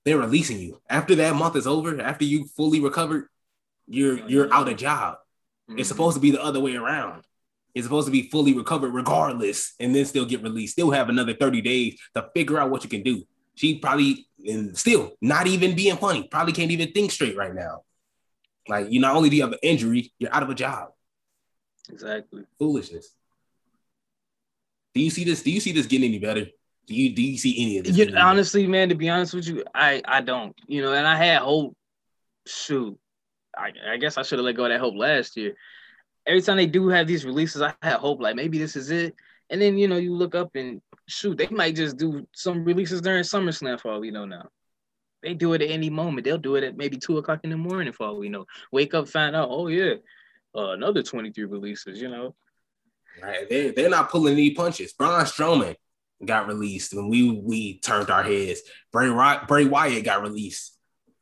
they're 0.05 0.19
releasing 0.19 0.59
you 0.59 0.81
after 0.89 1.15
that 1.17 1.37
month 1.37 1.57
is 1.57 1.67
over. 1.67 2.01
After 2.01 2.25
you 2.25 2.47
fully 2.57 2.81
recovered, 2.81 3.29
you're 3.87 4.27
you're 4.29 4.53
out 4.53 4.69
of 4.69 4.77
job. 4.77 5.19
Mm-hmm. 5.71 5.79
It's 5.79 5.89
supposed 5.89 6.17
to 6.17 6.21
be 6.21 6.33
the 6.33 6.43
other 6.43 6.59
way 6.59 6.75
around. 6.75 7.23
It's 7.75 7.87
supposed 7.87 8.09
to 8.09 8.13
be 8.13 8.29
fully 8.29 8.53
recovered 8.53 8.91
regardless, 8.91 9.75
and 9.79 9.95
then 9.95 10.05
still 10.05 10.25
get 10.25 10.43
released. 10.43 10.73
Still 10.73 10.91
have 10.91 11.09
another 11.09 11.35
30 11.35 11.61
days 11.61 12.01
to 12.17 12.29
figure 12.35 12.59
out 12.59 12.71
what 12.71 12.83
you 12.83 12.91
can 12.91 13.03
do. 13.03 13.23
She 13.55 13.79
probably 13.79 14.27
and 14.45 14.77
still 14.77 15.13
not 15.21 15.47
even 15.47 15.77
being 15.77 15.97
funny, 15.97 16.27
probably 16.29 16.53
can't 16.53 16.71
even 16.71 16.93
think 16.93 17.13
straight 17.13 17.37
right 17.37 17.55
now. 17.55 17.83
Like 18.69 18.91
you 18.91 19.01
not 19.01 19.15
only 19.15 19.31
do 19.31 19.37
you 19.37 19.43
have 19.43 19.53
an 19.53 19.59
injury, 19.63 20.13
you're 20.19 20.35
out 20.35 20.43
of 20.43 20.51
a 20.51 20.55
job. 20.55 20.89
Exactly. 21.89 22.45
Foolishness. 22.59 23.15
Do 24.95 25.01
you 25.01 25.11
see 25.11 25.25
this? 25.25 25.43
Do 25.43 25.51
you 25.51 25.61
see 25.61 25.73
this 25.73 25.87
getting 25.87 26.09
any 26.09 26.19
better? 26.19 26.47
Do 26.87 26.95
you 26.95 27.15
do 27.15 27.23
you 27.23 27.39
see 27.39 27.63
any 27.63 27.79
of 27.79 27.85
this? 27.85 27.97
You, 27.97 28.17
honestly, 28.17 28.67
man, 28.67 28.89
to 28.89 28.97
be 28.97 29.09
honest 29.09 29.35
with 29.35 29.47
you, 29.47 29.65
I 29.73 30.03
I 30.05 30.21
don't. 30.21 30.57
You 30.67 30.83
know, 30.83 30.93
and 30.93 31.07
I 31.07 31.17
had 31.17 31.39
hope. 31.39 31.77
Shoot, 32.47 32.99
I, 33.61 33.93
I 33.93 33.97
guess 33.97 34.17
I 34.17 34.23
should 34.23 34.39
have 34.39 34.47
let 34.47 34.57
go 34.57 34.65
of 34.65 34.71
that 34.71 34.81
hope 34.81 34.95
last 34.97 35.37
year. 35.37 35.55
Every 36.27 36.43
time 36.43 36.57
they 36.57 36.67
do 36.67 36.89
have 36.89 37.07
these 37.07 37.25
releases, 37.25 37.63
I 37.63 37.75
had 37.83 37.95
hope 37.97 38.21
like 38.21 38.37
maybe 38.37 38.59
this 38.59 38.77
is 38.77 38.91
it. 38.91 39.15
And 39.51 39.61
then 39.61 39.77
you 39.79 39.89
know 39.89 39.97
you 39.97 40.15
look 40.15 40.35
up 40.35 40.55
and 40.55 40.81
shoot, 41.07 41.37
they 41.37 41.49
might 41.51 41.77
just 41.77 41.97
do 41.97 42.27
some 42.33 42.65
releases 42.65 43.01
during 43.01 43.23
SummerSlam 43.23 43.81
for 43.81 43.93
all 43.93 44.01
we 44.01 44.11
know 44.11 44.25
now. 44.25 44.49
They 45.23 45.35
do 45.35 45.53
it 45.53 45.63
at 45.63 45.71
any 45.71 45.91
moment. 45.91 46.25
They'll 46.25 46.39
do 46.39 46.57
it 46.57 46.65
at 46.65 46.77
maybe 46.77 46.97
two 46.97 47.19
o'clock 47.19 47.41
in 47.45 47.51
the 47.51 47.57
morning 47.57 47.93
for 47.93 48.07
all 48.07 48.19
we 48.19 48.29
know. 48.29 48.47
Wake 48.73 48.95
up, 48.95 49.09
find 49.09 49.37
out, 49.37 49.49
oh 49.51 49.67
yeah, 49.69 49.95
uh, 50.55 50.71
another 50.71 51.03
23 51.03 51.45
releases, 51.45 52.01
you 52.01 52.09
know. 52.09 52.35
Right. 53.21 53.49
They 53.49 53.71
they're 53.71 53.91
not 53.91 54.11
pulling 54.11 54.35
any 54.35 54.55
punches. 54.55 54.93
Braun 54.93 55.25
Strowman 55.25 55.77
got 56.25 56.47
released 56.47 56.95
when 56.95 57.09
we 57.09 57.31
we 57.31 57.79
turned 57.81 58.11
our 58.11 58.23
heads. 58.23 58.63
Bray 58.93 59.11
Bray 59.47 59.65
Wyatt 59.65 60.05
got 60.05 60.23
released 60.23 60.77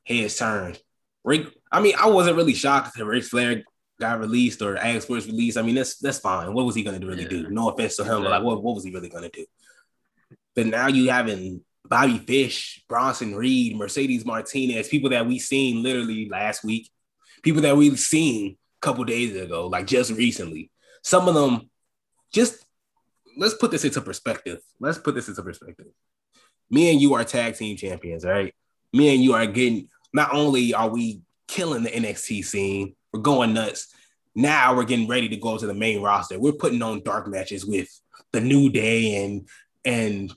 heads 0.04 0.36
turned. 0.36 0.80
Rick, 1.28 1.48
I 1.70 1.80
mean, 1.80 1.94
I 2.00 2.08
wasn't 2.08 2.36
really 2.36 2.54
shocked 2.54 2.96
that 2.96 3.04
Ric 3.04 3.24
Flair 3.24 3.62
got 4.00 4.20
released 4.20 4.62
or 4.62 4.76
asked 4.76 5.08
for 5.08 5.16
his 5.16 5.26
release. 5.26 5.56
I 5.56 5.62
mean, 5.62 5.74
that's 5.74 5.98
that's 5.98 6.18
fine. 6.18 6.54
What 6.54 6.64
was 6.64 6.74
he 6.74 6.82
gonna 6.82 7.04
really 7.04 7.24
yeah. 7.24 7.28
do? 7.28 7.50
No 7.50 7.68
offense 7.68 7.96
to 7.96 8.04
him, 8.04 8.22
but 8.22 8.30
like, 8.30 8.42
what, 8.42 8.62
what 8.62 8.74
was 8.74 8.84
he 8.84 8.90
really 8.92 9.08
gonna 9.08 9.28
do? 9.28 9.44
But 10.54 10.66
now 10.66 10.88
you 10.88 11.10
having 11.10 11.62
Bobby 11.84 12.18
Fish, 12.18 12.82
Bronson 12.88 13.34
Reed, 13.34 13.76
Mercedes 13.76 14.24
Martinez, 14.24 14.88
people 14.88 15.10
that 15.10 15.26
we 15.26 15.38
seen 15.38 15.82
literally 15.82 16.28
last 16.28 16.64
week, 16.64 16.90
people 17.42 17.62
that 17.62 17.76
we've 17.76 17.98
seen 17.98 18.52
a 18.52 18.80
couple 18.80 19.04
days 19.04 19.36
ago, 19.36 19.66
like 19.66 19.86
just 19.86 20.12
recently. 20.12 20.70
Some 21.02 21.28
of 21.28 21.34
them 21.34 21.68
just 22.32 22.64
let's 23.36 23.54
put 23.54 23.70
this 23.70 23.84
into 23.84 24.00
perspective. 24.00 24.60
Let's 24.80 24.98
put 24.98 25.14
this 25.14 25.28
into 25.28 25.42
perspective. 25.42 25.86
Me 26.70 26.90
and 26.90 27.00
you 27.00 27.14
are 27.14 27.24
tag 27.24 27.56
team 27.56 27.76
champions, 27.76 28.24
right? 28.24 28.54
Me 28.92 29.14
and 29.14 29.22
you 29.22 29.34
are 29.34 29.46
getting 29.46 29.88
not 30.12 30.32
only 30.32 30.74
are 30.74 30.88
we 30.88 31.22
killing 31.46 31.82
the 31.82 31.90
NXT 31.90 32.44
scene, 32.44 32.94
we're 33.12 33.20
going 33.20 33.54
nuts. 33.54 33.94
Now 34.34 34.76
we're 34.76 34.84
getting 34.84 35.08
ready 35.08 35.28
to 35.30 35.36
go 35.36 35.58
to 35.58 35.66
the 35.66 35.74
main 35.74 36.00
roster. 36.00 36.38
We're 36.38 36.52
putting 36.52 36.82
on 36.82 37.02
dark 37.02 37.26
matches 37.26 37.66
with 37.66 37.88
the 38.32 38.40
New 38.40 38.70
Day 38.70 39.24
and 39.24 39.48
and 39.84 40.32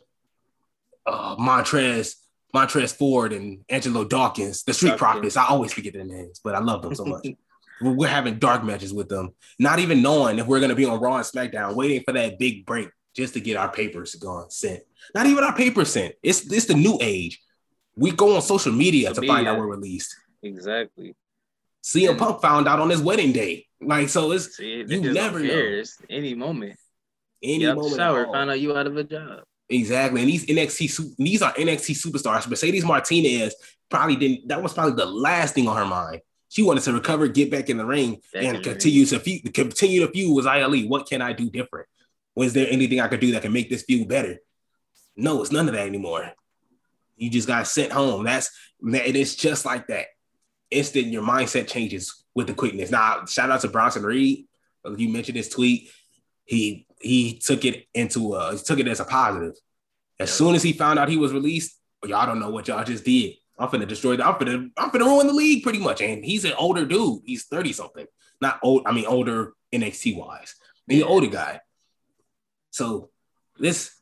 uh, 1.06 1.36
Montrez, 1.36 2.16
Montrez 2.56 2.96
Ford 2.96 3.34
and 3.34 3.64
Angelo 3.70 4.06
Dawkins, 4.06 4.64
the 4.64 4.74
Street 4.74 4.98
Profits. 4.98 5.38
I 5.38 5.46
always 5.48 5.74
forget 5.74 5.94
their 5.94 6.06
names, 6.06 6.40
but 6.44 6.56
I 6.56 6.60
love 6.60 6.82
them 6.82 6.96
so 6.96 7.06
much. 7.06 7.28
we're 7.82 8.08
having 8.08 8.40
dark 8.40 8.64
matches 8.64 8.94
with 8.94 9.10
them, 9.10 9.34
not 9.60 9.80
even 9.80 10.02
knowing 10.02 10.40
if 10.40 10.48
we're 10.48 10.60
going 10.60 10.70
to 10.70 10.76
be 10.76 10.86
on 10.86 11.00
Raw 11.00 11.18
and 11.18 11.26
SmackDown, 11.26 11.76
waiting 11.76 12.04
for 12.04 12.14
that 12.14 12.40
big 12.40 12.66
break 12.66 12.90
just 13.16 13.34
to 13.34 13.42
get 13.42 13.58
our 13.58 13.72
papers 13.72 14.16
gone 14.16 14.50
sent. 14.50 14.82
Not 15.14 15.26
even 15.26 15.44
our 15.44 15.56
papers 15.56 15.92
sent. 15.92 16.16
It's 16.24 16.52
it's 16.52 16.66
the 16.66 16.76
new 16.76 16.98
age. 17.02 17.42
We 17.96 18.12
go 18.12 18.36
on 18.36 18.42
social 18.42 18.72
media 18.72 19.14
to 19.14 19.22
find 19.26 19.48
out 19.48 19.58
we're 19.58 19.68
released. 19.68 20.16
Exactly. 20.44 21.16
CM 21.84 22.18
Punk 22.18 22.42
found 22.42 22.68
out 22.68 22.80
on 22.80 22.90
his 22.90 23.02
wedding 23.02 23.32
day. 23.32 23.68
Like 23.82 24.10
so, 24.10 24.32
it's 24.32 24.56
See, 24.56 24.84
you 24.88 25.14
never 25.14 25.40
know. 25.40 25.84
Any 26.10 26.36
moment. 26.36 26.78
Any 27.42 27.66
moment. 27.66 27.96
Shower, 27.96 28.26
find 28.28 28.50
out 28.50 28.60
you 28.60 28.76
out 28.78 28.88
of 28.88 28.96
a 28.98 29.04
job. 29.04 29.44
Exactly, 29.70 30.22
and 30.22 30.30
these 30.30 30.46
NXT 30.46 31.16
these 31.18 31.42
are 31.42 31.54
NXT 31.54 31.96
superstars. 31.96 32.48
Mercedes 32.48 32.84
Martinez 32.84 33.56
probably 33.90 34.16
didn't. 34.18 34.48
That 34.50 34.62
was 34.62 34.74
probably 34.74 34.94
the 34.94 35.06
last 35.06 35.56
thing 35.56 35.68
on 35.68 35.78
her 35.78 35.86
mind. 35.86 36.22
She 36.50 36.62
wanted 36.62 36.84
to 36.84 36.94
recover, 36.94 37.30
get 37.30 37.50
back 37.50 37.70
in 37.70 37.78
the 37.78 37.86
ring, 37.86 38.22
back 38.34 38.44
and 38.44 38.64
continue 38.64 39.06
ring. 39.06 39.10
to 39.10 39.20
feud, 39.20 39.54
continue 39.54 40.06
to 40.06 40.12
feud 40.12 40.36
with 40.36 40.46
Li. 40.46 40.86
What 40.88 41.08
can 41.08 41.22
I 41.22 41.32
do 41.32 41.50
different? 41.50 41.88
Was 42.36 42.54
there 42.54 42.68
anything 42.70 43.00
I 43.00 43.08
could 43.08 43.22
do 43.22 43.32
that 43.32 43.42
can 43.42 43.54
make 43.54 43.70
this 43.70 43.84
feud 43.84 44.10
better? 44.10 44.40
No, 45.16 45.42
it's 45.42 45.52
none 45.52 45.68
of 45.70 45.74
that 45.74 45.88
anymore. 45.88 46.34
You 47.22 47.30
just 47.30 47.48
got 47.48 47.68
sent 47.68 47.92
home. 47.92 48.24
That's 48.24 48.50
it 48.84 49.16
is 49.16 49.36
just 49.36 49.64
like 49.64 49.88
that. 49.88 50.08
Instant, 50.72 51.08
your 51.08 51.22
mindset 51.22 51.68
changes 51.68 52.26
with 52.34 52.48
the 52.48 52.54
quickness. 52.56 52.90
Now, 52.90 53.26
shout 53.26 53.52
out 53.52 53.62
to 53.62 53.68
Bronson 53.68 54.02
Reed. 54.02 54.46
You 54.98 55.08
mentioned 55.08 55.38
his 55.38 55.48
tweet. 55.48 55.92
He 56.46 56.88
he 57.00 57.38
took 57.38 57.64
it 57.64 57.86
into 57.94 58.34
a 58.34 58.54
he 58.54 58.58
took 58.58 58.80
it 58.80 58.88
as 58.88 59.00
a 59.00 59.06
positive. 59.06 59.54
As 60.20 60.34
soon 60.34 60.56
as 60.56 60.64
he 60.64 60.74
found 60.74 60.98
out 60.98 61.10
he 61.10 61.18
was 61.18 61.32
released, 61.32 61.80
y'all 62.04 62.26
don't 62.26 62.40
know 62.40 62.50
what 62.50 62.68
y'all 62.68 62.84
just 62.84 63.06
did. 63.06 63.36
I'm 63.60 63.70
finna 63.70 63.88
destroy 63.88 64.16
the, 64.18 64.26
I'm 64.26 64.36
finna, 64.36 64.72
I'm 64.76 64.90
finna 64.90 65.06
ruin 65.06 65.28
the 65.28 65.34
league 65.34 65.62
pretty 65.62 65.78
much. 65.78 66.02
And 66.02 66.26
he's 66.26 66.44
an 66.46 66.54
older 66.54 66.88
dude. 66.88 67.22
He's 67.24 67.46
30 67.46 67.74
something. 67.74 68.08
Not 68.42 68.60
old, 68.64 68.84
I 68.88 68.94
mean 68.94 69.06
older 69.06 69.54
NXT 69.72 70.18
wise. 70.18 70.56
He's 70.88 71.04
an 71.04 71.08
older 71.08 71.28
guy. 71.28 71.60
So 72.72 73.12
this 73.60 74.01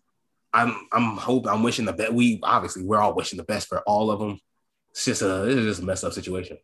I'm 0.53 0.88
I'm 0.91 1.17
hoping 1.17 1.51
I'm 1.51 1.63
wishing 1.63 1.85
the 1.85 1.93
best. 1.93 2.13
We 2.13 2.39
obviously 2.43 2.83
we're 2.83 2.99
all 2.99 3.15
wishing 3.15 3.38
the 3.38 3.43
best 3.43 3.67
for 3.67 3.79
all 3.81 4.12
of 4.12 4.19
them. 4.19 4.39
It's 4.91 5.05
just 5.05 5.21
a 5.21 5.43
it's 5.47 5.62
just 5.62 5.81
a 5.81 5.85
messed 5.85 6.03
up 6.03 6.13
situation. 6.13 6.57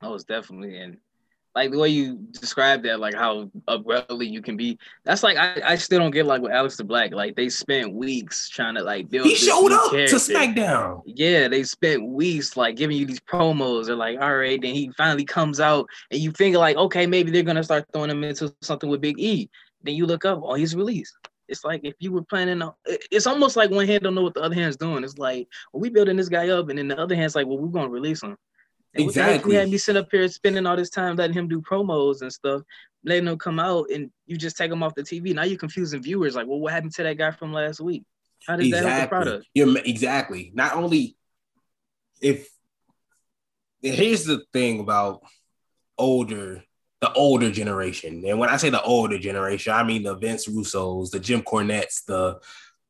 Oh, 0.00 0.14
it's 0.14 0.24
definitely 0.24 0.78
and 0.78 0.98
like 1.54 1.72
the 1.72 1.78
way 1.78 1.88
you 1.88 2.14
described 2.30 2.84
that, 2.84 3.00
like 3.00 3.14
how 3.14 3.50
abruptly 3.66 4.28
you 4.28 4.40
can 4.40 4.56
be. 4.56 4.78
That's 5.04 5.24
like 5.24 5.36
I, 5.36 5.60
I 5.64 5.74
still 5.74 5.98
don't 5.98 6.12
get 6.12 6.24
like 6.24 6.40
with 6.40 6.52
Aleister 6.52 6.86
Black. 6.86 7.12
Like 7.12 7.34
they 7.34 7.48
spent 7.48 7.92
weeks 7.92 8.48
trying 8.48 8.76
to 8.76 8.82
like 8.82 9.10
build. 9.10 9.26
He 9.26 9.34
showed 9.34 9.72
up 9.72 9.90
character. 9.90 10.18
to 10.18 10.24
SmackDown. 10.24 11.02
Yeah, 11.04 11.48
they 11.48 11.64
spent 11.64 12.06
weeks 12.06 12.56
like 12.56 12.76
giving 12.76 12.96
you 12.96 13.06
these 13.06 13.20
promos. 13.20 13.86
They're 13.86 13.96
like, 13.96 14.20
all 14.20 14.36
right, 14.36 14.60
then 14.60 14.72
he 14.72 14.92
finally 14.96 15.24
comes 15.24 15.58
out, 15.58 15.88
and 16.12 16.20
you 16.20 16.30
think 16.30 16.56
like, 16.56 16.76
okay, 16.76 17.06
maybe 17.06 17.32
they're 17.32 17.42
gonna 17.42 17.64
start 17.64 17.86
throwing 17.92 18.10
him 18.10 18.22
into 18.22 18.54
something 18.62 18.88
with 18.88 19.00
Big 19.00 19.18
E. 19.18 19.50
Then 19.82 19.94
you 19.94 20.06
look 20.06 20.24
up, 20.24 20.40
oh, 20.42 20.54
he's 20.54 20.74
released. 20.74 21.14
It's 21.48 21.64
like 21.64 21.80
if 21.84 21.94
you 21.98 22.12
were 22.12 22.22
planning 22.22 22.60
on, 22.60 22.74
it's 22.84 23.26
almost 23.26 23.56
like 23.56 23.70
one 23.70 23.86
hand 23.86 24.02
don't 24.02 24.14
know 24.14 24.22
what 24.22 24.34
the 24.34 24.42
other 24.42 24.54
hand's 24.54 24.76
doing. 24.76 25.02
It's 25.02 25.18
like, 25.18 25.48
well, 25.72 25.80
we 25.80 25.88
building 25.88 26.16
this 26.16 26.28
guy 26.28 26.48
up, 26.50 26.68
and 26.68 26.78
then 26.78 26.88
the 26.88 26.98
other 26.98 27.14
hand's 27.14 27.34
like, 27.34 27.46
well, 27.46 27.58
we're 27.58 27.68
gonna 27.68 27.88
release 27.88 28.22
him. 28.22 28.36
Exactly. 28.94 29.50
We 29.50 29.54
had 29.54 29.70
me 29.70 29.78
sit 29.78 29.96
up 29.96 30.08
here 30.10 30.28
spending 30.28 30.66
all 30.66 30.76
this 30.76 30.90
time 30.90 31.16
letting 31.16 31.34
him 31.34 31.48
do 31.48 31.62
promos 31.62 32.22
and 32.22 32.32
stuff, 32.32 32.62
letting 33.04 33.28
him 33.28 33.38
come 33.38 33.58
out, 33.58 33.86
and 33.90 34.10
you 34.26 34.36
just 34.36 34.56
take 34.56 34.70
him 34.70 34.82
off 34.82 34.94
the 34.94 35.02
TV. 35.02 35.34
Now 35.34 35.44
you're 35.44 35.58
confusing 35.58 36.02
viewers. 36.02 36.34
Like, 36.34 36.46
well, 36.46 36.60
what 36.60 36.72
happened 36.72 36.94
to 36.94 37.02
that 37.04 37.16
guy 37.16 37.30
from 37.30 37.52
last 37.52 37.80
week? 37.80 38.04
How 38.46 38.56
did 38.56 38.66
exactly. 38.66 38.90
that 38.90 38.98
help 38.98 39.02
the 39.02 39.08
product? 39.08 39.46
You're 39.54 39.78
exactly. 39.78 40.52
Not 40.54 40.74
only 40.74 41.16
if 42.20 42.48
here's 43.80 44.24
the 44.24 44.44
thing 44.52 44.80
about 44.80 45.22
older, 45.96 46.64
the 47.00 47.12
older 47.12 47.50
generation, 47.50 48.24
and 48.26 48.38
when 48.38 48.48
I 48.48 48.56
say 48.56 48.70
the 48.70 48.82
older 48.82 49.18
generation, 49.18 49.72
I 49.72 49.82
mean 49.84 50.02
the 50.02 50.16
Vince 50.16 50.46
Russos, 50.48 51.10
the 51.10 51.20
Jim 51.20 51.42
Cornettes, 51.42 52.04
the 52.04 52.40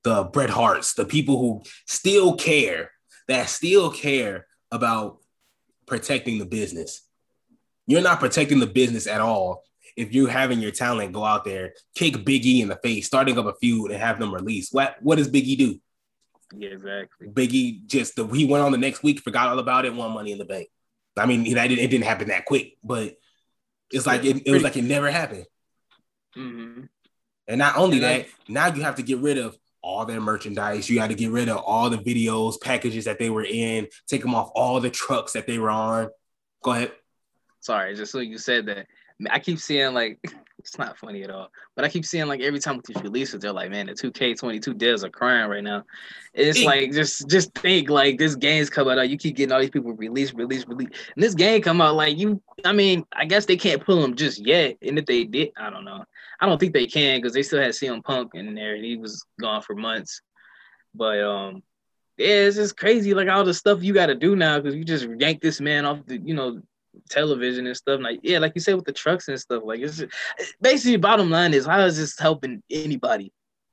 the 0.04 0.24
Bret 0.24 0.50
Harts, 0.50 0.94
the 0.94 1.04
people 1.04 1.38
who 1.38 1.62
still 1.86 2.36
care, 2.36 2.92
that 3.26 3.48
still 3.48 3.90
care 3.90 4.46
about 4.70 5.18
protecting 5.86 6.38
the 6.38 6.46
business. 6.46 7.02
You're 7.86 8.02
not 8.02 8.20
protecting 8.20 8.60
the 8.60 8.66
business 8.66 9.06
at 9.06 9.20
all 9.20 9.64
if 9.98 10.12
you're 10.12 10.30
having 10.30 10.60
your 10.60 10.70
talent 10.70 11.12
go 11.12 11.24
out 11.24 11.44
there, 11.44 11.74
kick 11.96 12.14
Biggie 12.14 12.60
in 12.60 12.68
the 12.68 12.76
face, 12.76 13.08
starting 13.08 13.36
up 13.36 13.46
a 13.46 13.54
feud 13.54 13.90
and 13.90 14.00
have 14.00 14.20
them 14.20 14.32
release. 14.32 14.70
What 14.70 14.96
what 15.02 15.18
does 15.18 15.28
Biggie 15.28 15.58
do? 15.58 15.80
Yeah, 16.56 16.70
exactly. 16.70 17.26
Biggie 17.26 17.84
just 17.84 18.14
the, 18.14 18.24
he 18.28 18.44
went 18.44 18.62
on 18.62 18.70
the 18.70 18.78
next 18.78 19.02
week, 19.02 19.20
forgot 19.20 19.48
all 19.48 19.58
about 19.58 19.84
it, 19.84 19.94
won 19.94 20.12
Money 20.12 20.30
in 20.30 20.38
the 20.38 20.44
Bank. 20.44 20.68
I 21.16 21.26
mean, 21.26 21.44
it, 21.44 21.56
it 21.56 21.90
didn't 21.90 22.04
happen 22.04 22.28
that 22.28 22.44
quick, 22.44 22.76
but 22.84 23.16
it's 23.90 24.06
like 24.06 24.24
it, 24.24 24.46
it 24.46 24.52
was 24.52 24.62
like 24.62 24.76
it 24.76 24.84
never 24.84 25.10
happened. 25.10 25.46
Mm-hmm. 26.36 26.82
And 27.46 27.58
not 27.58 27.76
only 27.76 27.96
and 27.96 28.04
that, 28.04 28.20
I, 28.20 28.26
now 28.48 28.66
you 28.66 28.82
have 28.82 28.96
to 28.96 29.02
get 29.02 29.18
rid 29.18 29.38
of 29.38 29.56
all 29.82 30.04
their 30.04 30.20
merchandise. 30.20 30.88
You 30.88 30.96
got 30.96 31.08
to 31.08 31.14
get 31.14 31.30
rid 31.30 31.48
of 31.48 31.58
all 31.58 31.88
the 31.88 31.96
videos, 31.96 32.60
packages 32.60 33.06
that 33.06 33.18
they 33.18 33.30
were 33.30 33.44
in, 33.44 33.88
take 34.06 34.22
them 34.22 34.34
off 34.34 34.50
all 34.54 34.80
the 34.80 34.90
trucks 34.90 35.32
that 35.32 35.46
they 35.46 35.58
were 35.58 35.70
on. 35.70 36.08
Go 36.62 36.72
ahead. 36.72 36.92
Sorry, 37.60 37.94
just 37.94 38.12
so 38.12 38.20
you 38.20 38.38
said 38.38 38.66
that. 38.66 38.86
I 39.30 39.38
keep 39.38 39.58
seeing 39.58 39.94
like 39.94 40.20
it's 40.58 40.78
not 40.78 40.98
funny 40.98 41.22
at 41.22 41.30
all, 41.30 41.50
but 41.76 41.84
I 41.84 41.88
keep 41.88 42.04
seeing 42.04 42.26
like 42.26 42.40
every 42.40 42.58
time 42.58 42.76
with 42.76 42.86
these 42.86 43.02
releases, 43.02 43.40
they're 43.40 43.52
like, 43.52 43.70
man, 43.70 43.86
the 43.86 43.92
2K22 43.92 44.74
devs 44.74 45.04
are 45.04 45.10
crying 45.10 45.48
right 45.48 45.62
now. 45.62 45.84
It's 46.34 46.62
like 46.62 46.92
just 46.92 47.28
just 47.28 47.54
think 47.54 47.88
like 47.88 48.18
this 48.18 48.34
game's 48.34 48.68
coming 48.68 48.98
out. 48.98 49.08
You 49.08 49.16
keep 49.16 49.36
getting 49.36 49.52
all 49.52 49.60
these 49.60 49.70
people 49.70 49.92
release, 49.92 50.34
release, 50.34 50.66
release, 50.66 50.90
and 51.14 51.22
this 51.22 51.34
game 51.34 51.62
come 51.62 51.80
out 51.80 51.94
like 51.94 52.18
you. 52.18 52.42
I 52.64 52.72
mean, 52.72 53.04
I 53.12 53.24
guess 53.24 53.46
they 53.46 53.56
can't 53.56 53.84
pull 53.84 54.02
them 54.02 54.16
just 54.16 54.44
yet, 54.44 54.76
and 54.82 54.98
if 54.98 55.06
they 55.06 55.24
did, 55.24 55.50
I 55.56 55.70
don't 55.70 55.84
know. 55.84 56.04
I 56.40 56.46
don't 56.46 56.58
think 56.58 56.72
they 56.72 56.86
can 56.86 57.20
because 57.20 57.34
they 57.34 57.42
still 57.42 57.60
had 57.60 57.72
CM 57.72 58.02
Punk 58.02 58.32
in 58.34 58.54
there 58.54 58.74
and 58.74 58.84
he 58.84 58.96
was 58.96 59.24
gone 59.40 59.62
for 59.62 59.74
months. 59.74 60.22
But 60.94 61.20
um, 61.20 61.62
yeah, 62.16 62.46
it's 62.46 62.56
just 62.56 62.76
crazy 62.76 63.14
like 63.14 63.28
all 63.28 63.44
the 63.44 63.54
stuff 63.54 63.82
you 63.82 63.94
got 63.94 64.06
to 64.06 64.14
do 64.14 64.36
now 64.36 64.58
because 64.58 64.74
you 64.74 64.84
just 64.84 65.06
yank 65.18 65.40
this 65.40 65.60
man 65.60 65.84
off 65.84 66.04
the 66.06 66.18
you 66.18 66.34
know 66.34 66.60
television 67.08 67.66
and 67.66 67.76
stuff. 67.76 68.00
Like 68.00 68.20
yeah, 68.22 68.38
like 68.38 68.52
you 68.54 68.60
said 68.60 68.74
with 68.76 68.84
the 68.84 68.92
trucks 68.92 69.28
and 69.28 69.38
stuff. 69.38 69.62
Like 69.64 69.80
it's 69.80 69.98
just, 69.98 70.12
basically 70.60 70.96
bottom 70.96 71.30
line 71.30 71.54
is 71.54 71.66
how 71.66 71.80
is 71.80 71.98
this 71.98 72.18
helping 72.18 72.62
anybody 72.70 73.32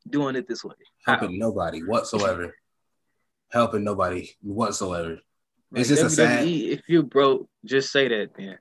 doing 0.10 0.36
it 0.36 0.48
this 0.48 0.64
way? 0.64 0.76
Helping 1.06 1.40
how? 1.40 1.48
nobody 1.48 1.84
whatsoever. 1.84 2.56
helping 3.52 3.84
nobody 3.84 4.30
whatsoever. 4.42 5.20
Like 5.72 5.82
it's 5.82 5.90
just 5.90 6.04
WWE, 6.04 6.06
a 6.06 6.10
sad. 6.12 6.48
If 6.48 6.82
you 6.88 7.04
broke, 7.04 7.50
just 7.66 7.92
say 7.92 8.08
that, 8.08 8.38
man. 8.38 8.60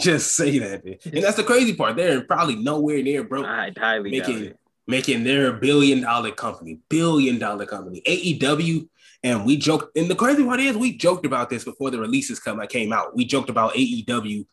Just 0.00 0.34
say 0.34 0.58
that, 0.58 0.84
and 0.84 1.22
that's 1.22 1.36
the 1.36 1.44
crazy 1.44 1.74
part. 1.74 1.96
They're 1.96 2.22
probably 2.22 2.56
nowhere 2.56 3.00
near 3.02 3.22
broke. 3.22 3.46
I 3.46 3.72
highly 3.78 4.10
making 4.10 4.52
making 4.86 5.24
their 5.24 5.52
billion 5.52 6.02
dollar 6.02 6.32
company, 6.32 6.80
billion 6.88 7.38
dollar 7.38 7.66
company. 7.66 8.02
AEW, 8.06 8.88
and 9.24 9.44
we 9.44 9.56
joked. 9.56 9.96
And 9.96 10.08
the 10.08 10.14
crazy 10.14 10.44
part 10.44 10.60
is, 10.60 10.76
we 10.76 10.96
joked 10.96 11.26
about 11.26 11.50
this 11.50 11.64
before 11.64 11.90
the 11.90 11.98
releases 11.98 12.38
come 12.38 12.60
uh, 12.60 12.66
came 12.66 12.92
out. 12.92 13.16
We 13.16 13.24
joked 13.24 13.50
about 13.50 13.74
AEW 13.74 14.46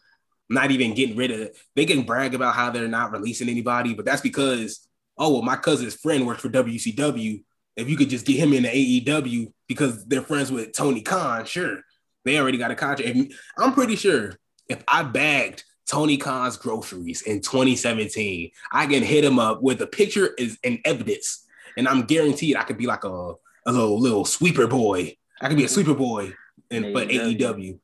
not 0.51 0.71
even 0.71 0.93
getting 0.93 1.15
rid 1.15 1.31
of 1.31 1.39
it. 1.39 1.57
They 1.75 1.85
can 1.85 2.03
brag 2.03 2.35
about 2.35 2.55
how 2.55 2.69
they're 2.69 2.87
not 2.87 3.11
releasing 3.11 3.47
anybody, 3.47 3.93
but 3.93 4.05
that's 4.05 4.21
because 4.21 4.87
oh 5.17 5.33
well, 5.33 5.41
my 5.41 5.55
cousin's 5.55 5.95
friend 5.95 6.25
works 6.25 6.41
for 6.41 6.49
WCW. 6.49 7.43
If 7.77 7.89
you 7.89 7.95
could 7.95 8.09
just 8.09 8.25
get 8.25 8.37
him 8.37 8.53
into 8.53 8.69
AEW 8.69 9.53
because 9.67 10.05
they're 10.05 10.21
friends 10.21 10.51
with 10.51 10.73
Tony 10.73 11.01
Khan, 11.01 11.45
sure. 11.45 11.79
They 12.25 12.37
already 12.37 12.57
got 12.57 12.71
a 12.71 12.75
contract. 12.75 13.17
I'm 13.57 13.73
pretty 13.73 13.95
sure 13.95 14.37
if 14.67 14.83
I 14.87 15.03
bagged 15.03 15.63
Tony 15.87 16.17
Khan's 16.17 16.57
groceries 16.57 17.21
in 17.23 17.41
2017, 17.41 18.51
I 18.71 18.85
can 18.87 19.03
hit 19.03 19.23
him 19.23 19.39
up 19.39 19.61
with 19.61 19.81
a 19.81 19.87
picture 19.87 20.33
is 20.37 20.57
and 20.63 20.79
evidence, 20.85 21.45
and 21.77 21.87
I'm 21.87 22.03
guaranteed 22.03 22.57
I 22.57 22.63
could 22.63 22.77
be 22.77 22.87
like 22.87 23.05
a, 23.05 23.33
a 23.65 23.71
little 23.71 23.99
little 23.99 24.25
sweeper 24.25 24.67
boy. 24.67 25.17
I 25.41 25.47
could 25.47 25.57
be 25.57 25.65
a 25.65 25.69
sweeper 25.69 25.95
boy, 25.95 26.33
and 26.69 26.93
but 26.93 27.09
AEW, 27.09 27.79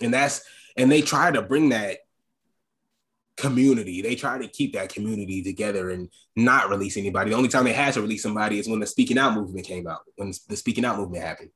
and 0.00 0.14
that's 0.14 0.42
and 0.76 0.90
they 0.90 1.02
try 1.02 1.30
to 1.30 1.42
bring 1.42 1.70
that 1.70 1.98
community. 3.38 4.02
They 4.02 4.16
try 4.16 4.38
to 4.38 4.48
keep 4.48 4.74
that 4.74 4.92
community 4.92 5.42
together 5.42 5.90
and 5.90 6.08
not 6.36 6.68
release 6.68 6.96
anybody. 6.96 7.30
The 7.30 7.36
only 7.36 7.48
time 7.48 7.64
they 7.64 7.72
had 7.72 7.94
to 7.94 8.02
release 8.02 8.22
somebody 8.22 8.58
is 8.58 8.68
when 8.68 8.80
the 8.80 8.86
speaking 8.86 9.18
out 9.18 9.34
movement 9.34 9.66
came 9.66 9.86
out, 9.86 10.00
when 10.16 10.32
the 10.48 10.56
speaking 10.56 10.84
out 10.84 10.98
movement 10.98 11.24
happened. 11.24 11.50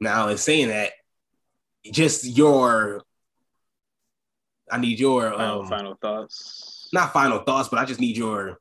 Now, 0.00 0.28
in 0.28 0.38
saying 0.38 0.68
that, 0.68 0.92
just 1.84 2.24
your, 2.24 3.02
I 4.70 4.78
need 4.78 4.98
your 4.98 5.30
final, 5.30 5.62
um, 5.62 5.68
final 5.68 5.94
thoughts. 5.94 6.88
Not 6.92 7.12
final 7.12 7.38
thoughts, 7.38 7.68
but 7.68 7.78
I 7.78 7.84
just 7.84 8.00
need 8.00 8.16
your, 8.16 8.58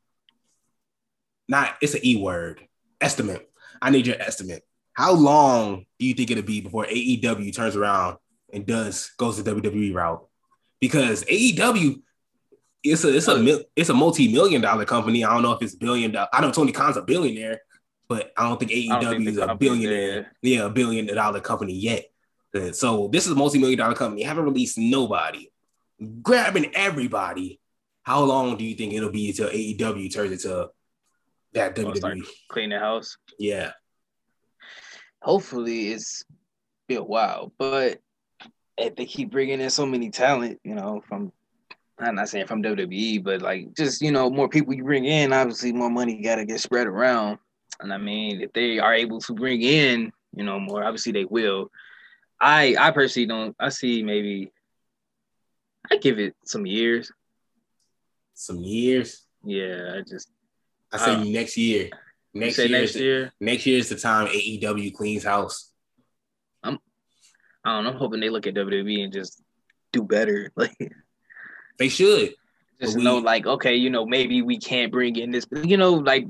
not 1.47 1.75
it's 1.81 1.93
an 1.93 2.05
e 2.05 2.21
word 2.21 2.61
estimate. 3.01 3.49
I 3.85 3.91
need 3.91 4.07
your 4.07 4.19
estimate. 4.19 4.63
How 4.93 5.13
long 5.13 5.85
do 5.99 6.07
you 6.07 6.15
think 6.15 6.31
it'll 6.31 6.43
be 6.43 6.59
before 6.59 6.85
AEW 6.85 7.55
turns 7.55 7.75
around 7.75 8.17
and 8.51 8.65
does 8.65 9.11
goes 9.17 9.41
the 9.41 9.51
WWE 9.51 9.93
route? 9.93 10.25
Because 10.81 11.23
AEW 11.25 12.01
it's 12.83 13.03
a 13.03 13.15
it's 13.15 13.27
a 13.27 13.59
it's 13.75 13.89
a 13.89 13.93
multi 13.93 14.31
million 14.33 14.61
dollar 14.61 14.85
company. 14.85 15.23
I 15.23 15.31
don't 15.31 15.43
know 15.43 15.51
if 15.51 15.61
it's 15.61 15.75
billion 15.75 16.11
dollar. 16.13 16.29
I 16.33 16.41
know 16.41 16.51
Tony 16.51 16.71
Khan's 16.71 16.97
a 16.97 17.03
billionaire, 17.03 17.61
but 18.09 18.31
I 18.35 18.49
don't 18.49 18.59
think 18.59 18.71
AEW 18.71 19.01
don't 19.01 19.17
think 19.17 19.29
is 19.29 19.37
a 19.37 19.53
billionaire. 19.53 20.35
Yeah, 20.41 20.65
a 20.65 20.69
billion 20.71 21.05
dollar 21.05 21.39
company 21.41 21.73
yet. 21.73 22.05
So 22.71 23.07
this 23.09 23.27
is 23.27 23.33
a 23.33 23.35
multi 23.35 23.59
million 23.59 23.77
dollar 23.77 23.93
company. 23.93 24.23
haven't 24.23 24.45
released 24.45 24.79
nobody, 24.79 25.51
grabbing 26.23 26.73
everybody. 26.73 27.59
How 28.01 28.23
long 28.23 28.57
do 28.57 28.63
you 28.63 28.73
think 28.73 28.93
it'll 28.93 29.11
be 29.11 29.29
until 29.29 29.49
AEW 29.49 30.11
turns 30.11 30.31
into 30.31 30.69
that 31.55 31.75
WWE? 31.75 32.01
Like 32.01 32.23
clean 32.49 32.69
the 32.69 32.79
house. 32.79 33.17
Yeah. 33.39 33.71
Hopefully, 35.21 35.89
it's 35.89 36.23
be 36.87 36.95
a 36.95 37.03
while, 37.03 37.51
but 37.57 37.99
if 38.77 38.95
they 38.95 39.05
keep 39.05 39.31
bringing 39.31 39.61
in 39.61 39.69
so 39.69 39.85
many 39.85 40.09
talent, 40.09 40.59
you 40.63 40.75
know, 40.75 41.01
from 41.07 41.31
I'm 41.97 42.15
not 42.15 42.29
saying 42.29 42.47
from 42.47 42.61
WWE, 42.61 43.23
but 43.23 43.41
like 43.41 43.73
just 43.75 44.01
you 44.01 44.11
know, 44.11 44.29
more 44.29 44.49
people 44.49 44.73
you 44.73 44.83
bring 44.83 45.05
in, 45.05 45.33
obviously 45.33 45.71
more 45.71 45.89
money 45.89 46.21
got 46.21 46.35
to 46.35 46.45
get 46.45 46.59
spread 46.59 46.87
around. 46.87 47.39
And 47.79 47.93
I 47.93 47.97
mean, 47.97 48.41
if 48.41 48.53
they 48.53 48.79
are 48.79 48.93
able 48.93 49.19
to 49.21 49.33
bring 49.33 49.61
in, 49.61 50.11
you 50.35 50.43
know, 50.43 50.59
more, 50.59 50.83
obviously 50.83 51.13
they 51.13 51.25
will. 51.25 51.69
I 52.39 52.75
I 52.77 52.91
personally 52.91 53.27
don't. 53.27 53.55
I 53.59 53.69
see 53.69 54.03
maybe. 54.03 54.51
I 55.89 55.97
give 55.97 56.19
it 56.19 56.35
some 56.43 56.65
years. 56.65 57.11
Some 58.33 58.59
years. 58.59 59.25
Yeah, 59.43 59.95
I 59.97 60.01
just. 60.01 60.29
I 60.95 61.05
say 61.05 61.15
uh, 61.15 61.23
next 61.23 61.57
year. 61.57 61.89
Next 62.33 62.57
year. 62.57 62.69
Next 62.69 62.95
year. 62.95 63.33
Next 63.39 63.65
year 63.65 63.79
is 63.79 63.89
the 63.89 63.95
time 63.95 64.27
AEW 64.27 64.93
cleans 64.93 65.23
house. 65.23 65.71
I'm. 66.63 66.79
I 67.63 67.75
don't 67.75 67.83
know. 67.83 67.91
I'm 67.91 67.97
hoping 67.97 68.19
they 68.19 68.29
look 68.29 68.47
at 68.47 68.53
WWE 68.53 69.03
and 69.03 69.13
just 69.13 69.41
do 69.91 70.03
better. 70.03 70.51
Like. 70.57 70.77
They 71.77 71.89
should. 71.89 72.33
Just 72.81 72.97
we, 72.97 73.03
know, 73.03 73.17
like, 73.17 73.45
okay, 73.45 73.75
you 73.75 73.89
know, 73.89 74.05
maybe 74.05 74.41
we 74.41 74.57
can't 74.57 74.91
bring 74.91 75.15
in 75.15 75.31
this, 75.31 75.45
you 75.63 75.77
know, 75.77 75.93
like, 75.93 76.27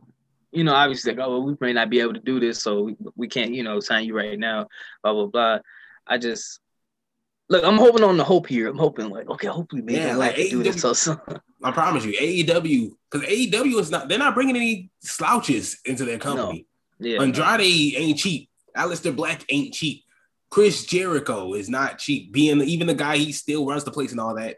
you 0.52 0.64
know, 0.64 0.74
obviously, 0.74 1.14
like, 1.14 1.26
oh, 1.26 1.30
well, 1.30 1.44
we 1.44 1.56
may 1.60 1.74
not 1.74 1.90
be 1.90 2.00
able 2.00 2.14
to 2.14 2.20
do 2.20 2.40
this, 2.40 2.62
so 2.62 2.84
we, 2.84 2.96
we 3.16 3.28
can't, 3.28 3.54
you 3.54 3.64
know, 3.64 3.80
sign 3.80 4.06
you 4.06 4.16
right 4.16 4.40
now, 4.40 4.68
blah 5.04 5.14
blah 5.14 5.26
blah. 5.26 5.60
I 6.08 6.18
just 6.18 6.60
look, 7.50 7.64
I'm 7.64 7.78
hoping 7.78 8.04
on 8.04 8.18
the 8.18 8.24
hope 8.24 8.48
here. 8.48 8.68
I'm 8.68 8.78
hoping, 8.78 9.10
like, 9.10 9.30
okay, 9.30 9.48
hopefully, 9.48 9.82
maybe 9.82 10.00
yeah, 10.00 10.16
like 10.16 10.36
AEW, 10.36 10.50
do 10.50 10.64
this. 10.64 10.82
So, 10.82 11.20
I 11.64 11.72
promise 11.72 12.06
you, 12.06 12.14
AEW, 12.14 12.92
because 13.12 13.28
AEW 13.28 13.80
is 13.80 13.92
not, 13.92 14.08
they're 14.08 14.20
not 14.20 14.36
bringing 14.36 14.56
any 14.56 14.90
slouches 15.02 15.80
into 15.86 16.06
their 16.06 16.18
company. 16.20 16.68
No. 17.00 17.08
Yeah, 17.08 17.22
Andrade 17.22 17.94
no. 17.94 18.00
ain't 18.00 18.18
cheap. 18.18 18.50
Aleister 18.76 19.16
Black 19.16 19.44
ain't 19.50 19.74
cheap. 19.74 20.04
Chris 20.50 20.86
Jericho 20.86 21.54
is 21.54 21.70
not 21.70 21.98
cheap. 21.98 22.32
Being 22.32 22.62
even 22.62 22.88
the 22.88 22.94
guy 22.94 23.18
he 23.18 23.32
still 23.32 23.66
runs 23.66 23.84
the 23.84 23.92
place 23.92 24.12
and 24.12 24.20
all 24.20 24.36
that. 24.36 24.58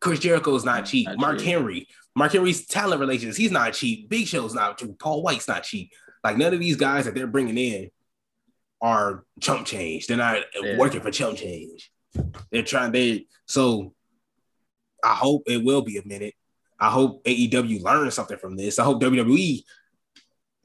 Chris 0.00 0.20
Jericho 0.20 0.54
is 0.54 0.64
not 0.64 0.84
cheap. 0.84 1.06
Not 1.06 1.18
Mark. 1.18 1.40
Henry, 1.40 1.88
Mark 2.14 2.32
Henry's 2.32 2.66
talent 2.66 3.00
relations, 3.00 3.36
he's 3.36 3.50
not 3.50 3.72
cheap. 3.72 4.08
Big 4.08 4.26
Show's 4.26 4.54
not 4.54 4.78
cheap. 4.78 4.98
Paul 4.98 5.22
White's 5.22 5.48
not 5.48 5.62
cheap. 5.62 5.92
Like 6.22 6.36
none 6.36 6.52
of 6.52 6.60
these 6.60 6.76
guys 6.76 7.04
that 7.04 7.14
they're 7.14 7.26
bringing 7.26 7.56
in 7.56 7.90
are 8.80 9.24
chump 9.40 9.66
change. 9.66 10.06
They're 10.06 10.16
not 10.16 10.38
yeah. 10.60 10.76
working 10.76 11.00
for 11.00 11.10
chump 11.10 11.38
change. 11.38 11.90
They're 12.50 12.62
trying. 12.62 12.92
They 12.92 13.26
so. 13.46 13.94
I 15.02 15.14
hope 15.14 15.44
it 15.46 15.62
will 15.64 15.82
be 15.82 15.98
a 15.98 16.06
minute. 16.06 16.34
I 16.80 16.90
hope 16.90 17.24
AEW 17.24 17.82
learns 17.82 18.14
something 18.14 18.38
from 18.38 18.56
this. 18.56 18.78
I 18.78 18.84
hope 18.84 19.00
WWE 19.00 19.62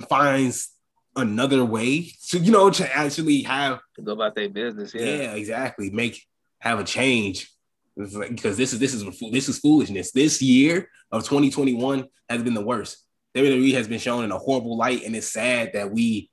finds 0.09 0.69
another 1.15 1.63
way 1.63 2.11
to 2.29 2.39
you 2.39 2.51
know 2.51 2.69
to 2.69 2.95
actually 2.95 3.43
have 3.43 3.79
to 3.95 4.01
go 4.01 4.13
about 4.13 4.35
their 4.35 4.49
business. 4.49 4.93
Yeah, 4.93 5.03
yeah, 5.03 5.33
exactly. 5.33 5.89
Make 5.89 6.23
have 6.59 6.79
a 6.79 6.83
change 6.83 7.51
because 7.95 8.57
this 8.57 8.73
is 8.73 8.79
this 8.79 8.93
is 8.93 9.05
this 9.31 9.49
is 9.49 9.59
foolishness. 9.59 10.11
This 10.11 10.41
year 10.41 10.89
of 11.11 11.23
2021 11.23 12.05
has 12.29 12.43
been 12.43 12.53
the 12.53 12.65
worst. 12.65 13.05
WWE 13.35 13.73
has 13.73 13.87
been 13.87 13.99
shown 13.99 14.23
in 14.23 14.31
a 14.31 14.37
horrible 14.37 14.77
light, 14.77 15.03
and 15.03 15.15
it's 15.15 15.31
sad 15.31 15.71
that 15.73 15.91
we, 15.91 16.29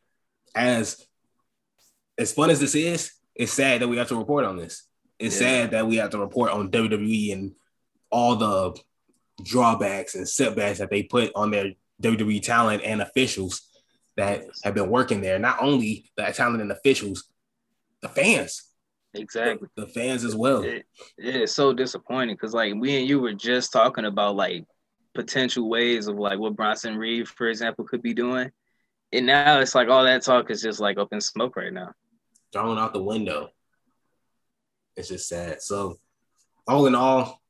as 0.55 1.05
as 2.19 2.33
fun 2.33 2.51
as 2.51 2.61
this 2.61 2.75
is, 2.75 3.13
it's 3.35 3.53
sad 3.53 3.81
that 3.81 3.89
we 3.89 3.97
have 3.97 4.09
to 4.09 4.17
report 4.17 4.45
on 4.45 4.57
this. 4.57 4.87
It's 5.21 5.41
yeah. 5.41 5.49
sad 5.49 5.71
that 5.73 5.87
we 5.87 5.97
have 5.97 6.11
to 6.11 6.19
report 6.19 6.51
on 6.51 6.71
WWE 6.71 7.33
and 7.35 7.53
all 8.11 8.37
the 8.37 8.81
drawbacks 9.45 10.15
and 10.15 10.29
setbacks 10.29 10.79
that 10.79 10.91
they 10.91 11.03
put 11.03 11.31
on 11.35 11.51
their 11.51 11.73
WWE 12.03 12.43
talent 12.43 12.83
and 12.85 13.03
officials 13.03 13.69
that 14.17 14.43
have 14.65 14.75
been 14.75 14.91
working 14.91 15.21
there. 15.21 15.39
Not 15.39 15.59
only 15.61 16.11
the 16.17 16.25
talent 16.25 16.63
and 16.63 16.73
officials, 16.73 17.29
the 18.01 18.09
fans. 18.09 18.65
Exactly. 19.13 19.69
The, 19.77 19.87
the 19.87 19.93
fans 19.93 20.25
as 20.25 20.35
well. 20.35 20.63
It, 20.63 20.87
it 21.19 21.37
is 21.37 21.55
so 21.55 21.75
disappointing 21.75 22.37
because 22.37 22.55
like 22.55 22.75
we 22.75 22.97
and 22.97 23.09
you 23.09 23.21
were 23.21 23.35
just 23.35 23.73
talking 23.73 24.07
about 24.07 24.37
like 24.37 24.65
potential 25.15 25.69
ways 25.69 26.07
of 26.07 26.17
like 26.17 26.39
what 26.39 26.57
Bronson 26.57 26.97
Reed, 26.97 27.29
for 27.29 27.49
example, 27.49 27.85
could 27.85 28.03
be 28.03 28.15
doing. 28.15 28.51
And 29.13 29.27
now 29.27 29.59
it's 29.61 29.75
like 29.75 29.89
all 29.89 30.05
that 30.05 30.23
talk 30.23 30.51
is 30.51 30.63
just 30.63 30.81
like 30.81 30.99
up 30.99 31.13
in 31.13 31.21
smoke 31.21 31.57
right 31.57 31.73
now. 31.73 31.93
Thrown 32.53 32.79
out 32.79 32.93
the 32.93 33.03
window. 33.03 33.51
It's 35.01 35.09
just 35.09 35.29
sad. 35.29 35.63
So 35.63 35.99
all 36.69 36.87
in 36.87 36.95
all, 36.95 37.41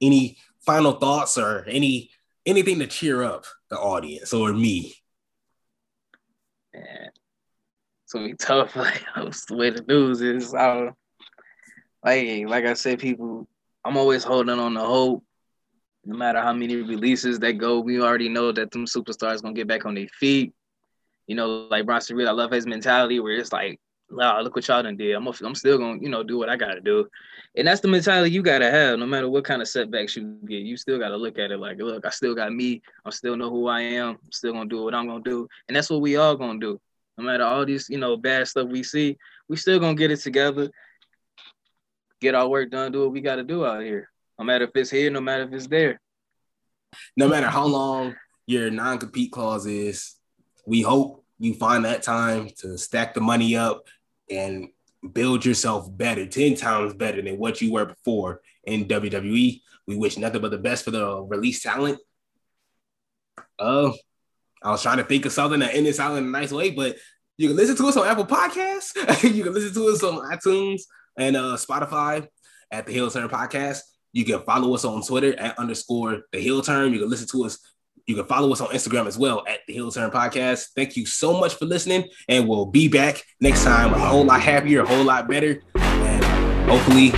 any 0.00 0.36
final 0.66 0.92
thoughts 0.92 1.38
or 1.38 1.64
any 1.64 2.10
anything 2.44 2.80
to 2.80 2.88
cheer 2.88 3.22
up 3.22 3.44
the 3.70 3.78
audience 3.78 4.34
or 4.34 4.52
me? 4.52 4.94
Man, 6.74 7.10
it's 8.04 8.12
gonna 8.12 8.26
be 8.26 8.34
tough. 8.34 8.74
Like 8.76 9.04
the 9.14 9.56
way 9.56 9.70
the 9.70 9.82
news 9.82 10.20
is. 10.20 10.54
I 10.54 10.90
like 12.04 12.46
like 12.46 12.64
I 12.64 12.74
said, 12.74 12.98
people. 12.98 13.48
I'm 13.84 13.96
always 13.96 14.24
holding 14.24 14.58
on 14.58 14.74
to 14.74 14.80
hope. 14.80 15.24
No 16.04 16.16
matter 16.16 16.40
how 16.40 16.52
many 16.52 16.76
releases 16.76 17.38
that 17.40 17.54
go, 17.54 17.78
we 17.78 18.00
already 18.00 18.28
know 18.28 18.50
that 18.50 18.72
them 18.72 18.86
superstars 18.86 19.40
gonna 19.40 19.54
get 19.54 19.68
back 19.68 19.86
on 19.86 19.94
their 19.94 20.08
feet. 20.08 20.52
You 21.28 21.36
know, 21.36 21.68
like 21.70 21.86
Bronson 21.86 22.16
Reed, 22.16 22.26
I 22.26 22.32
love 22.32 22.50
his 22.50 22.66
mentality 22.66 23.20
where 23.20 23.36
it's 23.36 23.52
like, 23.52 23.80
wow, 24.10 24.38
oh, 24.38 24.42
look 24.42 24.54
what 24.54 24.66
y'all 24.68 24.82
done 24.82 24.96
did. 24.96 25.14
I'm, 25.14 25.26
I'm 25.26 25.54
still 25.54 25.78
gonna, 25.78 25.98
you 26.00 26.08
know, 26.08 26.22
do 26.22 26.38
what 26.38 26.48
I 26.48 26.56
gotta 26.56 26.80
do. 26.80 27.08
And 27.56 27.66
that's 27.66 27.80
the 27.80 27.88
mentality 27.88 28.30
you 28.30 28.42
gotta 28.42 28.70
have, 28.70 28.98
no 28.98 29.06
matter 29.06 29.28
what 29.28 29.44
kind 29.44 29.62
of 29.62 29.68
setbacks 29.68 30.16
you 30.16 30.38
get. 30.46 30.62
You 30.62 30.76
still 30.76 30.98
gotta 30.98 31.16
look 31.16 31.38
at 31.38 31.50
it 31.50 31.58
like, 31.58 31.78
look, 31.78 32.06
I 32.06 32.10
still 32.10 32.34
got 32.34 32.52
me. 32.52 32.82
I 33.04 33.10
still 33.10 33.36
know 33.36 33.50
who 33.50 33.66
I 33.68 33.80
am. 33.80 34.10
I'm 34.10 34.32
still 34.32 34.52
gonna 34.52 34.68
do 34.68 34.84
what 34.84 34.94
I'm 34.94 35.06
gonna 35.06 35.24
do. 35.24 35.48
And 35.68 35.76
that's 35.76 35.90
what 35.90 36.00
we 36.00 36.16
all 36.16 36.36
gonna 36.36 36.60
do 36.60 36.80
no 37.16 37.24
matter 37.24 37.44
all 37.44 37.64
these, 37.64 37.88
you 37.88 37.98
know, 37.98 38.16
bad 38.16 38.46
stuff 38.46 38.68
we 38.68 38.82
see, 38.82 39.16
we 39.48 39.56
still 39.56 39.80
gonna 39.80 39.94
get 39.94 40.10
it 40.10 40.18
together, 40.18 40.70
get 42.20 42.34
our 42.34 42.48
work 42.48 42.70
done, 42.70 42.92
do 42.92 43.00
what 43.00 43.12
we 43.12 43.20
gotta 43.20 43.42
do 43.42 43.64
out 43.64 43.82
here. 43.82 44.10
No 44.38 44.44
matter 44.44 44.64
if 44.64 44.70
it's 44.74 44.90
here, 44.90 45.10
no 45.10 45.20
matter 45.20 45.44
if 45.44 45.52
it's 45.52 45.66
there. 45.66 46.00
No 47.16 47.28
matter 47.28 47.48
how 47.48 47.66
long 47.66 48.14
your 48.46 48.70
non-compete 48.70 49.32
clause 49.32 49.66
is, 49.66 50.14
we 50.66 50.82
hope 50.82 51.24
you 51.38 51.54
find 51.54 51.84
that 51.84 52.02
time 52.02 52.50
to 52.58 52.76
stack 52.76 53.14
the 53.14 53.20
money 53.20 53.56
up 53.56 53.84
and 54.30 54.68
build 55.12 55.44
yourself 55.44 55.88
better, 55.96 56.26
10 56.26 56.56
times 56.56 56.94
better 56.94 57.22
than 57.22 57.38
what 57.38 57.60
you 57.60 57.72
were 57.72 57.86
before 57.86 58.40
in 58.64 58.86
WWE. 58.86 59.60
We 59.86 59.96
wish 59.96 60.18
nothing 60.18 60.40
but 60.40 60.50
the 60.50 60.58
best 60.58 60.84
for 60.84 60.90
the 60.90 61.22
release 61.22 61.62
talent. 61.62 61.98
Uh, 63.58 63.92
I 64.62 64.70
was 64.70 64.82
trying 64.82 64.98
to 64.98 65.04
think 65.04 65.26
of 65.26 65.32
something 65.32 65.60
that 65.60 65.74
end 65.74 65.86
this 65.86 66.00
out 66.00 66.16
in 66.16 66.24
a 66.24 66.26
nice 66.26 66.50
way, 66.50 66.70
but 66.70 66.96
you 67.38 67.48
can 67.48 67.56
listen 67.56 67.76
to 67.76 67.86
us 67.86 67.96
on 67.96 68.06
Apple 68.06 68.26
Podcasts. 68.26 68.94
you 69.34 69.44
can 69.44 69.54
listen 69.54 69.74
to 69.74 69.88
us 69.88 70.02
on 70.02 70.30
iTunes 70.30 70.82
and 71.18 71.36
uh, 71.36 71.56
Spotify 71.56 72.26
at 72.70 72.86
the 72.86 72.92
Heel 72.92 73.10
Turn 73.10 73.28
Podcast. 73.28 73.80
You 74.12 74.24
can 74.24 74.40
follow 74.40 74.74
us 74.74 74.84
on 74.84 75.02
Twitter 75.02 75.38
at 75.38 75.58
underscore 75.58 76.22
the 76.32 76.38
Heel 76.38 76.62
Turn. 76.62 76.92
You 76.92 77.00
can 77.00 77.10
listen 77.10 77.28
to 77.28 77.44
us. 77.44 77.58
You 78.06 78.14
can 78.14 78.24
follow 78.26 78.52
us 78.52 78.60
on 78.60 78.68
Instagram 78.68 79.06
as 79.06 79.18
well 79.18 79.42
at 79.48 79.66
the 79.66 79.72
Heel 79.72 79.90
Turn 79.90 80.12
Podcast. 80.12 80.68
Thank 80.76 80.96
you 80.96 81.06
so 81.06 81.40
much 81.40 81.54
for 81.54 81.64
listening, 81.64 82.08
and 82.28 82.46
we'll 82.46 82.66
be 82.66 82.86
back 82.86 83.24
next 83.40 83.64
time 83.64 83.92
a 83.92 83.98
whole 83.98 84.24
lot 84.24 84.40
happier, 84.40 84.82
a 84.82 84.86
whole 84.86 85.02
lot 85.02 85.28
better, 85.28 85.60
and 85.74 86.24
hopefully 86.70 87.10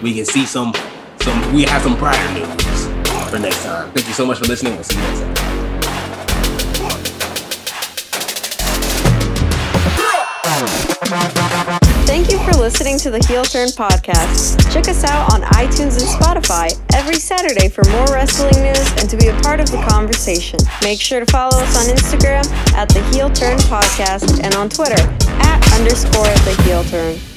we 0.00 0.14
can 0.14 0.24
see 0.24 0.46
some 0.46 0.72
some 1.20 1.52
we 1.52 1.64
have 1.64 1.82
some 1.82 1.96
brighter 1.98 2.32
news 2.32 2.86
for 3.28 3.40
next 3.40 3.64
time. 3.64 3.90
Thank 3.90 4.06
you 4.06 4.14
so 4.14 4.24
much 4.24 4.38
for 4.38 4.44
listening. 4.44 4.74
We'll 4.74 4.84
see 4.84 4.94
you 4.94 5.02
next 5.02 5.20
time. 11.20 11.32
For 12.52 12.58
listening 12.58 12.98
to 12.98 13.10
the 13.10 13.24
Heel 13.26 13.44
Turn 13.44 13.68
podcast. 13.68 14.72
Check 14.72 14.88
us 14.88 15.04
out 15.04 15.32
on 15.32 15.42
iTunes 15.52 15.96
and 15.98 16.08
Spotify 16.20 16.78
every 16.94 17.14
Saturday 17.14 17.68
for 17.68 17.82
more 17.90 18.06
wrestling 18.06 18.62
news 18.62 18.92
and 18.98 19.08
to 19.08 19.16
be 19.16 19.28
a 19.28 19.40
part 19.40 19.60
of 19.60 19.70
the 19.70 19.82
conversation. 19.88 20.58
Make 20.82 21.00
sure 21.00 21.20
to 21.20 21.26
follow 21.26 21.56
us 21.56 21.76
on 21.78 21.94
Instagram 21.94 22.46
at 22.74 22.88
the 22.90 23.02
Heel 23.10 23.30
Turn 23.30 23.56
Podcast 23.58 24.42
and 24.42 24.54
on 24.54 24.68
Twitter 24.68 25.00
at 25.00 25.72
underscore 25.78 26.24
the 26.44 26.62
Heel 26.64 26.84
Turn. 26.84 27.31